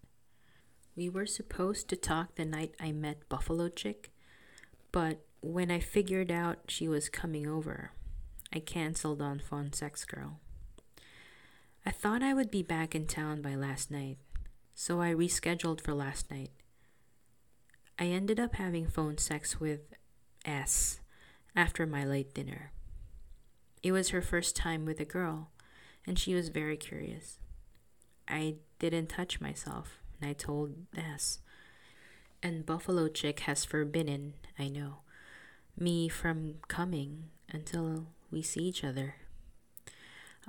We 0.96 1.10
were 1.10 1.26
supposed 1.26 1.88
to 1.90 1.96
talk 1.96 2.36
the 2.36 2.44
night 2.44 2.76
I 2.82 2.92
met 2.92 3.30
Buffalo 3.30 3.70
Chick, 3.70 4.12
but 4.92 5.22
when 5.42 5.72
I 5.72 5.80
figured 5.80 6.32
out 6.32 6.60
she 6.68 6.88
was 6.90 7.08
coming 7.08 7.48
over, 7.48 7.92
I 8.52 8.60
canceled 8.60 9.22
on 9.22 9.40
Phone 9.40 9.72
Sex 9.72 10.04
Girl. 10.04 10.40
I 11.88 11.92
thought 11.92 12.22
I 12.22 12.34
would 12.34 12.52
be 12.52 12.64
back 12.64 12.96
in 12.96 13.08
town 13.08 13.42
by 13.42 13.56
last 13.56 13.90
night, 13.90 14.18
so 14.76 15.00
I 15.00 15.14
rescheduled 15.14 15.80
for 15.80 15.94
last 15.94 16.30
night. 16.30 16.52
I 17.98 18.08
ended 18.08 18.42
up 18.42 18.56
having 18.56 18.88
phone 18.88 19.18
sex 19.18 19.62
with 19.62 19.94
S 20.44 21.00
after 21.56 21.88
my 21.88 22.04
late 22.04 22.34
dinner. 22.34 22.74
It 23.82 23.94
was 23.94 24.10
her 24.10 24.22
first 24.22 24.54
time 24.54 24.84
with 24.84 25.00
a 25.00 25.06
girl, 25.06 25.52
and 26.06 26.20
she 26.20 26.34
was 26.34 26.50
very 26.50 26.76
curious. 26.76 27.40
I 28.28 28.56
didn't 28.80 29.08
touch 29.08 29.40
myself, 29.40 30.02
and 30.20 30.30
I 30.30 30.34
told 30.34 30.76
S. 30.94 31.40
And 32.44 32.66
Buffalo 32.66 33.08
Chick 33.08 33.40
has 33.42 33.64
forbidden, 33.64 34.34
I 34.60 34.68
know, 34.68 35.04
me 35.80 36.10
from 36.10 36.56
coming 36.68 37.30
until 37.50 38.08
we 38.30 38.42
see 38.42 38.64
each 38.64 38.84
other. 38.84 39.16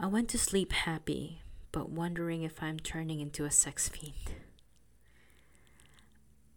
I 0.01 0.07
went 0.07 0.29
to 0.29 0.39
sleep 0.39 0.71
happy, 0.71 1.43
but 1.73 1.91
wondering 1.91 2.45
if 2.45 2.63
I'm 2.63 2.79
turning 2.79 3.19
into 3.19 3.45
a 3.45 3.51
sex 3.51 3.89
fiend. 3.89 4.15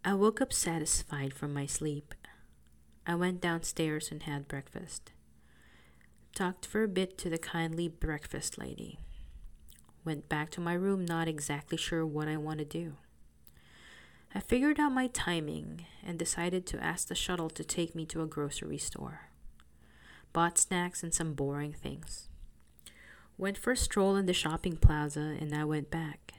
I 0.06 0.14
woke 0.14 0.42
up 0.42 0.54
satisfied 0.54 1.34
from 1.34 1.52
my 1.52 1.66
sleep. 1.66 2.14
I 3.08 3.16
went 3.16 3.42
downstairs 3.42 4.12
and 4.12 4.22
had 4.22 4.48
breakfast. 4.48 5.12
Talked 6.36 6.68
for 6.68 6.84
a 6.84 6.88
bit 6.88 7.18
to 7.18 7.32
the 7.32 7.40
kindly 7.40 7.88
breakfast 7.88 8.60
lady. 8.60 9.00
Went 10.06 10.30
back 10.30 10.52
to 10.52 10.62
my 10.62 10.74
room, 10.74 11.04
not 11.04 11.28
exactly 11.28 11.80
sure 11.80 12.06
what 12.06 12.28
I 12.28 12.38
want 12.38 12.60
to 12.60 12.66
do. 12.66 12.94
I 14.36 14.40
figured 14.40 14.80
out 14.80 14.94
my 14.94 15.08
timing 15.08 15.88
and 16.06 16.20
decided 16.20 16.68
to 16.68 16.84
ask 16.84 17.08
the 17.08 17.16
shuttle 17.16 17.50
to 17.50 17.64
take 17.64 17.96
me 17.96 18.06
to 18.06 18.22
a 18.22 18.28
grocery 18.28 18.78
store. 18.78 19.30
Bought 20.32 20.60
snacks 20.60 21.02
and 21.02 21.12
some 21.12 21.34
boring 21.34 21.74
things. 21.74 22.28
Went 23.42 23.58
for 23.58 23.72
a 23.72 23.76
stroll 23.76 24.18
in 24.18 24.28
the 24.28 24.34
shopping 24.34 24.78
plaza 24.78 25.36
and 25.40 25.52
I 25.56 25.66
went 25.66 25.90
back. 25.90 26.34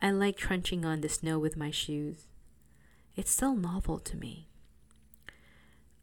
I 0.00 0.12
like 0.12 0.38
crunching 0.38 0.84
on 0.84 1.00
the 1.00 1.08
snow 1.08 1.36
with 1.40 1.56
my 1.56 1.72
shoes. 1.72 2.28
It's 3.16 3.32
still 3.32 3.56
novel 3.56 3.98
to 3.98 4.16
me. 4.16 4.46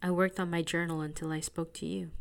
I 0.03 0.11
worked 0.11 0.41
on 0.41 0.49
my 0.49 0.61
journal 0.61 0.99
until 0.99 1.31
I 1.31 1.39
spoke 1.39 1.73
to 1.75 1.85
you. 1.85 2.11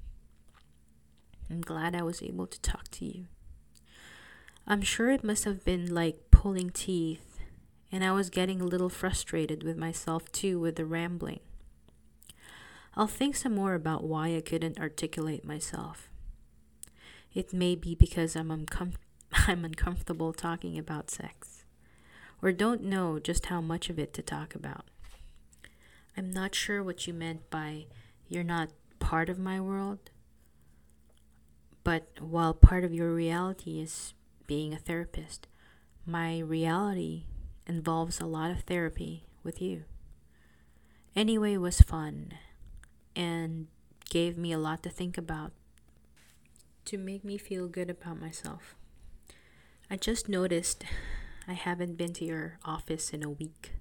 I'm 1.51 1.61
glad 1.61 1.97
I 1.97 2.05
was 2.05 2.23
able 2.23 2.47
to 2.47 2.61
talk 2.61 2.87
to 2.93 3.05
you. 3.05 3.25
I'm 4.65 4.83
sure 4.83 5.11
it 5.11 5.25
must 5.25 5.43
have 5.43 5.65
been 5.65 5.93
like 5.93 6.31
pulling 6.31 6.71
teeth, 6.71 7.41
and 7.91 8.05
I 8.05 8.13
was 8.13 8.31
getting 8.31 8.61
a 8.61 8.65
little 8.65 8.89
frustrated 8.89 9.65
with 9.65 9.77
myself 9.77 10.31
too 10.31 10.61
with 10.61 10.77
the 10.77 10.87
rambling. 10.87 11.41
I'll 12.95 13.09
think 13.09 13.35
some 13.35 13.57
more 13.57 13.75
about 13.75 14.05
why 14.05 14.37
I 14.37 14.41
couldn't 14.41 14.79
articulate 14.79 15.45
myself. 15.45 16.11
It 17.37 17.53
may 17.53 17.75
be 17.75 17.94
because 17.94 18.35
I'm, 18.35 18.49
uncom- 18.49 18.94
I'm 19.46 19.62
uncomfortable 19.62 20.33
talking 20.33 20.79
about 20.79 21.11
sex, 21.11 21.66
or 22.40 22.51
don't 22.51 22.83
know 22.83 23.18
just 23.18 23.46
how 23.46 23.61
much 23.61 23.90
of 23.90 23.99
it 23.99 24.14
to 24.14 24.22
talk 24.22 24.55
about. 24.55 24.87
I'm 26.16 26.31
not 26.31 26.55
sure 26.55 26.83
what 26.83 27.07
you 27.07 27.12
meant 27.12 27.51
by 27.51 27.88
you're 28.27 28.42
not 28.42 28.70
part 29.01 29.29
of 29.29 29.38
my 29.38 29.61
world. 29.61 29.99
But 31.85 32.09
while 32.20 32.55
part 32.55 32.85
of 32.85 32.94
your 32.94 33.12
reality 33.12 33.83
is 33.83 34.14
being 34.46 34.72
a 34.72 34.79
therapist, 34.79 35.46
my 36.07 36.38
reality 36.38 37.25
involves 37.66 38.18
a 38.18 38.25
lot 38.25 38.51
of 38.51 38.61
therapy 38.61 39.27
with 39.44 39.61
you. 39.61 39.85
Anyway, 41.14 41.59
was 41.59 41.83
fun 41.83 42.33
and 43.14 43.66
gave 44.09 44.38
me 44.38 44.53
a 44.53 44.59
lot 44.59 44.83
to 44.85 44.88
think 44.88 45.18
about 45.18 45.53
to 46.87 46.99
make 46.99 47.25
me 47.25 47.37
feel 47.37 47.68
good 47.68 47.90
about 47.90 48.20
myself. 48.20 48.75
I 49.90 49.96
just 49.96 50.29
noticed 50.29 50.85
I 51.46 51.53
haven't 51.53 51.96
been 51.96 52.12
to 52.14 52.25
your 52.25 52.59
office 52.64 53.11
in 53.11 53.22
a 53.22 53.31
week. 53.31 53.72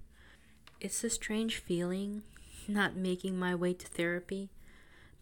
It's 0.80 1.02
a 1.02 1.10
strange 1.10 1.56
feeling 1.56 2.22
not 2.68 2.96
making 2.96 3.38
my 3.38 3.54
way 3.54 3.72
to 3.72 3.86
therapy, 3.86 4.50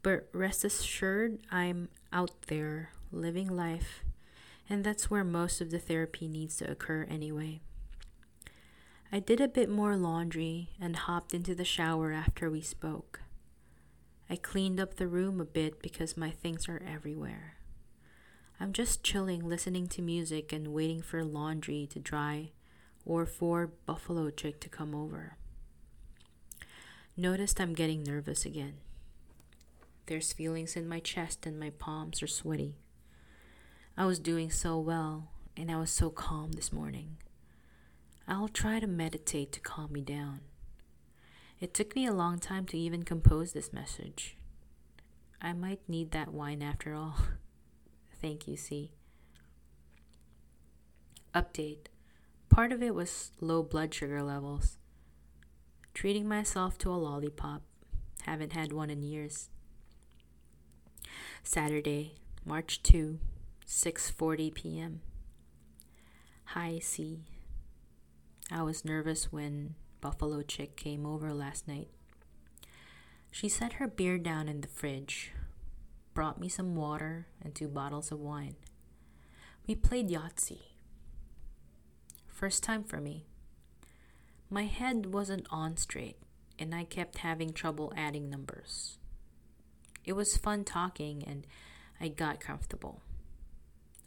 but 0.02 0.28
rest 0.32 0.64
assured 0.64 1.38
I'm 1.50 1.88
out 2.12 2.32
there 2.48 2.90
living 3.12 3.48
life, 3.48 4.02
and 4.68 4.84
that's 4.84 5.10
where 5.10 5.24
most 5.24 5.60
of 5.60 5.70
the 5.70 5.78
therapy 5.78 6.26
needs 6.26 6.56
to 6.56 6.70
occur 6.70 7.06
anyway. 7.08 7.60
I 9.12 9.20
did 9.20 9.40
a 9.40 9.48
bit 9.48 9.68
more 9.68 9.96
laundry 9.96 10.70
and 10.80 10.96
hopped 10.96 11.34
into 11.34 11.54
the 11.54 11.64
shower 11.64 12.12
after 12.12 12.50
we 12.50 12.60
spoke. 12.60 13.20
I 14.28 14.36
cleaned 14.36 14.80
up 14.80 14.94
the 14.94 15.06
room 15.06 15.40
a 15.40 15.44
bit 15.44 15.80
because 15.80 16.16
my 16.16 16.30
things 16.30 16.68
are 16.68 16.82
everywhere. 16.86 17.54
I'm 18.60 18.72
just 18.72 19.02
chilling, 19.02 19.48
listening 19.48 19.88
to 19.88 20.02
music 20.02 20.52
and 20.52 20.68
waiting 20.68 21.02
for 21.02 21.24
laundry 21.24 21.86
to 21.90 21.98
dry 21.98 22.50
or 23.04 23.26
for 23.26 23.72
Buffalo 23.86 24.30
Chick 24.30 24.60
to 24.60 24.68
come 24.68 24.94
over. 24.94 25.36
Noticed 27.16 27.60
I'm 27.60 27.74
getting 27.74 28.02
nervous 28.02 28.44
again. 28.44 28.74
There's 30.06 30.32
feelings 30.32 30.76
in 30.76 30.88
my 30.88 31.00
chest 31.00 31.46
and 31.46 31.58
my 31.58 31.70
palms 31.70 32.22
are 32.22 32.28
sweaty. 32.28 32.76
I 33.96 34.06
was 34.06 34.18
doing 34.18 34.50
so 34.50 34.78
well 34.78 35.30
and 35.56 35.70
I 35.70 35.76
was 35.76 35.90
so 35.90 36.10
calm 36.10 36.52
this 36.52 36.72
morning. 36.72 37.16
I'll 38.26 38.48
try 38.48 38.80
to 38.80 38.86
meditate 38.86 39.52
to 39.52 39.60
calm 39.60 39.92
me 39.92 40.00
down. 40.00 40.40
It 41.60 41.74
took 41.74 41.94
me 41.94 42.06
a 42.06 42.12
long 42.12 42.38
time 42.38 42.66
to 42.66 42.78
even 42.78 43.02
compose 43.02 43.52
this 43.52 43.72
message. 43.72 44.36
I 45.40 45.52
might 45.52 45.80
need 45.88 46.10
that 46.12 46.32
wine 46.32 46.62
after 46.62 46.94
all. 46.94 47.16
Thank 48.24 48.48
you, 48.48 48.56
C. 48.56 48.90
Update. 51.34 51.88
Part 52.48 52.72
of 52.72 52.82
it 52.82 52.94
was 52.94 53.32
low 53.38 53.62
blood 53.62 53.92
sugar 53.92 54.22
levels. 54.22 54.78
Treating 55.92 56.26
myself 56.26 56.78
to 56.78 56.90
a 56.90 56.96
lollipop. 56.96 57.60
Haven't 58.22 58.54
had 58.54 58.72
one 58.72 58.88
in 58.88 59.02
years. 59.02 59.50
Saturday, 61.42 62.14
March 62.46 62.82
2, 62.82 63.18
6:40 63.66 64.54
p.m. 64.54 65.02
Hi 66.46 66.78
C. 66.78 67.26
I 68.50 68.62
was 68.62 68.86
nervous 68.86 69.30
when 69.30 69.74
Buffalo 70.00 70.40
Chick 70.40 70.76
came 70.76 71.04
over 71.04 71.34
last 71.34 71.68
night. 71.68 71.88
She 73.30 73.50
set 73.50 73.74
her 73.74 73.86
beer 73.86 74.16
down 74.16 74.48
in 74.48 74.62
the 74.62 74.68
fridge, 74.68 75.33
brought 76.14 76.40
me 76.40 76.48
some 76.48 76.76
water 76.76 77.26
and 77.42 77.54
two 77.54 77.68
bottles 77.68 78.10
of 78.10 78.20
wine. 78.20 78.54
We 79.66 79.74
played 79.74 80.08
Yahtzee. 80.08 80.62
First 82.28 82.62
time 82.62 82.84
for 82.84 83.00
me. 83.00 83.26
My 84.48 84.64
head 84.64 85.12
wasn't 85.12 85.46
on 85.50 85.76
straight, 85.76 86.18
and 86.58 86.74
I 86.74 86.84
kept 86.84 87.18
having 87.18 87.52
trouble 87.52 87.92
adding 87.96 88.30
numbers. 88.30 88.98
It 90.04 90.12
was 90.12 90.36
fun 90.36 90.64
talking, 90.64 91.24
and 91.26 91.46
I 92.00 92.08
got 92.08 92.40
comfortable. 92.40 93.02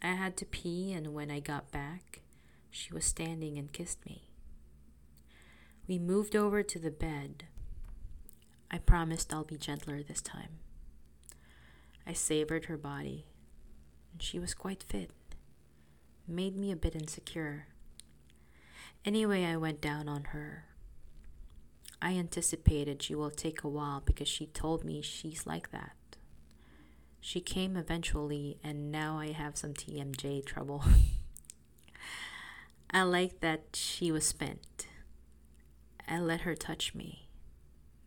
I 0.01 0.13
had 0.13 0.37
to 0.37 0.45
pee, 0.45 0.93
and 0.93 1.13
when 1.13 1.31
I 1.31 1.39
got 1.39 1.71
back, 1.71 2.21
she 2.69 2.93
was 2.93 3.05
standing 3.05 3.57
and 3.57 3.73
kissed 3.73 4.05
me. 4.05 4.23
We 5.87 5.97
moved 5.97 6.35
over 6.35 6.63
to 6.63 6.79
the 6.79 6.91
bed. 6.91 7.45
I 8.69 8.77
promised 8.77 9.33
I'll 9.33 9.43
be 9.43 9.57
gentler 9.57 10.03
this 10.03 10.21
time. 10.21 10.59
I 12.07 12.13
savored 12.13 12.65
her 12.65 12.77
body, 12.77 13.25
and 14.13 14.23
she 14.23 14.39
was 14.39 14.53
quite 14.53 14.81
fit. 14.81 15.11
Made 16.25 16.55
me 16.55 16.71
a 16.71 16.77
bit 16.77 16.95
insecure. 16.95 17.67
Anyway, 19.03 19.43
I 19.43 19.57
went 19.57 19.81
down 19.81 20.07
on 20.07 20.25
her. 20.25 20.65
I 22.01 22.13
anticipated 22.13 23.03
she 23.03 23.13
will 23.13 23.31
take 23.31 23.63
a 23.63 23.67
while 23.67 24.01
because 24.05 24.29
she 24.29 24.45
told 24.45 24.85
me 24.85 25.01
she's 25.01 25.45
like 25.45 25.71
that. 25.71 25.97
She 27.19 27.41
came 27.41 27.75
eventually, 27.75 28.57
and 28.63 28.89
now 28.89 29.19
I 29.19 29.31
have 29.31 29.57
some 29.57 29.73
TMJ 29.73 30.45
trouble. 30.45 30.83
I 32.89 33.03
like 33.03 33.41
that 33.41 33.63
she 33.73 34.13
was 34.13 34.25
spent. 34.25 34.87
I 36.07 36.19
let 36.19 36.41
her 36.41 36.55
touch 36.55 36.95
me. 36.95 37.27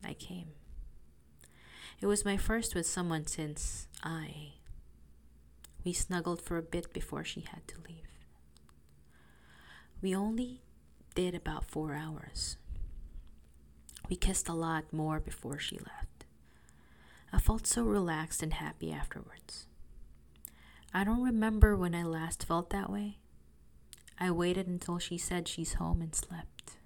I 0.02 0.14
came. 0.14 0.52
It 2.00 2.06
was 2.06 2.24
my 2.24 2.38
first 2.38 2.74
with 2.74 2.86
someone 2.86 3.26
since 3.26 3.86
I. 4.02 4.54
We 5.84 5.92
snuggled 5.92 6.40
for 6.40 6.56
a 6.56 6.62
bit 6.62 6.92
before 6.94 7.24
she 7.24 7.42
had 7.42 7.68
to 7.68 7.76
leave. 7.86 8.08
We 10.00 10.14
only 10.14 10.62
did 11.14 11.34
about 11.34 11.66
four 11.66 11.94
hours. 11.94 12.56
We 14.08 14.16
kissed 14.16 14.48
a 14.48 14.54
lot 14.54 14.92
more 14.92 15.20
before 15.20 15.58
she 15.58 15.76
left. 15.76 16.24
I 17.32 17.38
felt 17.38 17.66
so 17.66 17.82
relaxed 17.82 18.42
and 18.42 18.54
happy 18.54 18.90
afterwards. 18.92 19.66
I 20.94 21.04
don't 21.04 21.22
remember 21.22 21.76
when 21.76 21.94
I 21.94 22.02
last 22.02 22.46
felt 22.46 22.70
that 22.70 22.90
way. 22.90 23.18
I 24.18 24.30
waited 24.30 24.66
until 24.66 24.98
she 24.98 25.18
said 25.18 25.46
she's 25.46 25.74
home 25.74 26.00
and 26.00 26.14
slept. 26.14 26.78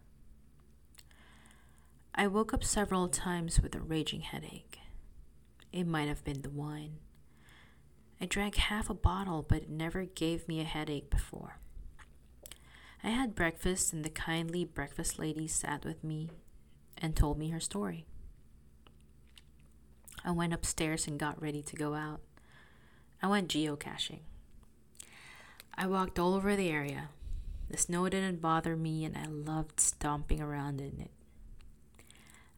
I 2.14 2.26
woke 2.26 2.52
up 2.52 2.64
several 2.64 3.08
times 3.08 3.60
with 3.60 3.74
a 3.74 3.80
raging 3.80 4.20
headache. 4.20 4.78
It 5.74 5.88
might 5.88 6.06
have 6.06 6.22
been 6.22 6.42
the 6.42 6.50
wine. 6.50 6.98
I 8.20 8.26
drank 8.26 8.54
half 8.54 8.88
a 8.88 8.94
bottle, 8.94 9.42
but 9.42 9.62
it 9.62 9.68
never 9.68 10.04
gave 10.04 10.46
me 10.46 10.60
a 10.60 10.64
headache 10.64 11.10
before. 11.10 11.58
I 13.02 13.08
had 13.08 13.34
breakfast, 13.34 13.92
and 13.92 14.04
the 14.04 14.08
kindly 14.08 14.64
breakfast 14.64 15.18
lady 15.18 15.48
sat 15.48 15.84
with 15.84 16.04
me 16.04 16.30
and 16.96 17.16
told 17.16 17.40
me 17.40 17.48
her 17.48 17.58
story. 17.58 18.06
I 20.24 20.30
went 20.30 20.54
upstairs 20.54 21.08
and 21.08 21.18
got 21.18 21.42
ready 21.42 21.60
to 21.62 21.74
go 21.74 21.94
out. 21.94 22.20
I 23.20 23.26
went 23.26 23.48
geocaching. 23.48 24.20
I 25.74 25.88
walked 25.88 26.20
all 26.20 26.34
over 26.34 26.54
the 26.54 26.70
area. 26.70 27.08
The 27.68 27.78
snow 27.78 28.08
didn't 28.08 28.40
bother 28.40 28.76
me, 28.76 29.04
and 29.04 29.16
I 29.16 29.26
loved 29.26 29.80
stomping 29.80 30.40
around 30.40 30.80
in 30.80 31.00
it. 31.00 31.10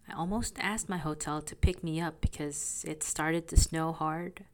I 0.08 0.14
almost 0.14 0.58
asked 0.60 0.88
my 0.88 0.98
hotel 0.98 1.42
to 1.42 1.56
pick 1.56 1.82
me 1.82 2.00
up 2.00 2.20
because 2.20 2.84
it 2.86 3.02
started 3.02 3.48
to 3.48 3.56
snow 3.56 3.92
hard, 3.92 4.44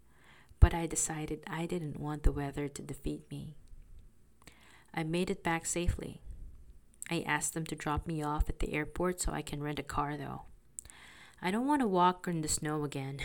but 0.61 0.73
I 0.73 0.87
decided 0.87 1.45
I 1.47 1.67
didn't 1.67 2.01
want 2.01 2.23
the 2.23 2.33
weather 2.33 2.69
to 2.69 2.83
defeat 2.83 3.31
me. 3.31 3.57
I 4.95 5.03
made 5.03 5.31
it 5.31 5.43
back 5.43 5.67
safely. 5.67 6.21
I 7.11 7.25
asked 7.27 7.55
them 7.55 7.67
to 7.67 7.75
drop 7.75 8.07
me 8.07 8.23
off 8.23 8.49
at 8.49 8.61
the 8.61 8.73
airport 8.73 9.21
so 9.21 9.33
I 9.33 9.43
can 9.43 9.63
rent 9.63 9.79
a 9.79 9.83
car 9.83 10.17
though. 10.17 10.43
I 11.43 11.51
don't 11.51 11.67
want 11.67 11.83
to 11.83 11.89
walk 11.89 12.27
in 12.29 12.41
the 12.41 12.49
snow 12.49 12.85
again. 12.85 13.19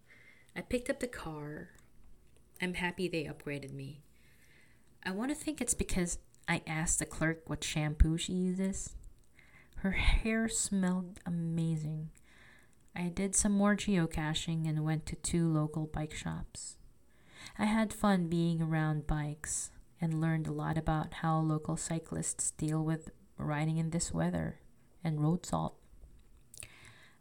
I 0.56 0.60
picked 0.60 0.90
up 0.90 1.00
the 1.00 1.06
car. 1.06 1.70
I'm 2.60 2.74
happy 2.74 3.08
they 3.08 3.24
upgraded 3.24 3.72
me. 3.72 4.02
I 5.04 5.12
want 5.12 5.30
to 5.30 5.34
think 5.34 5.60
it's 5.60 5.74
because 5.74 6.18
I 6.46 6.62
asked 6.66 6.98
the 6.98 7.06
clerk 7.06 7.48
what 7.48 7.64
shampoo 7.64 8.18
she 8.18 8.32
uses. 8.32 8.96
Her 9.80 9.92
hair 9.92 10.46
smelled 10.46 11.20
amazing. 11.24 12.10
I 12.94 13.04
did 13.04 13.34
some 13.34 13.52
more 13.52 13.74
geocaching 13.74 14.68
and 14.68 14.84
went 14.84 15.06
to 15.06 15.16
two 15.16 15.48
local 15.48 15.86
bike 15.86 16.12
shops. 16.12 16.76
I 17.58 17.64
had 17.64 17.94
fun 17.94 18.28
being 18.28 18.60
around 18.60 19.06
bikes 19.06 19.70
and 19.98 20.20
learned 20.20 20.46
a 20.46 20.52
lot 20.52 20.76
about 20.76 21.14
how 21.14 21.38
local 21.40 21.78
cyclists 21.78 22.50
deal 22.50 22.84
with 22.84 23.10
riding 23.38 23.78
in 23.78 23.88
this 23.88 24.12
weather 24.12 24.60
and 25.02 25.22
road 25.22 25.46
salt. 25.46 25.76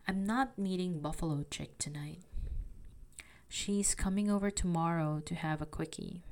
I'm 0.06 0.26
not 0.26 0.60
meeting 0.60 1.00
Buffalo 1.00 1.46
Chick 1.50 1.78
tonight. 1.78 2.20
She's 3.48 3.96
coming 3.96 4.30
over 4.30 4.52
tomorrow 4.52 5.22
to 5.26 5.34
have 5.34 5.62
a 5.62 5.66
quickie. 5.66 6.24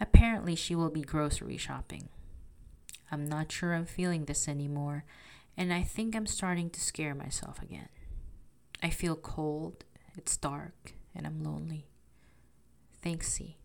Apparently, 0.00 0.54
she 0.54 0.74
will 0.74 0.90
be 0.90 1.02
grocery 1.02 1.58
shopping. 1.58 2.08
I'm 3.10 3.26
not 3.26 3.52
sure 3.52 3.74
I'm 3.74 3.86
feeling 3.86 4.24
this 4.24 4.48
anymore, 4.48 5.04
and 5.56 5.72
I 5.72 5.82
think 5.82 6.14
I'm 6.14 6.26
starting 6.26 6.70
to 6.70 6.80
scare 6.80 7.14
myself 7.14 7.62
again. 7.62 7.88
I 8.82 8.90
feel 8.90 9.16
cold, 9.16 9.84
it's 10.16 10.36
dark, 10.36 10.94
and 11.14 11.26
I'm 11.26 11.42
lonely. 11.42 11.86
Thanks, 13.02 13.32
C. 13.32 13.56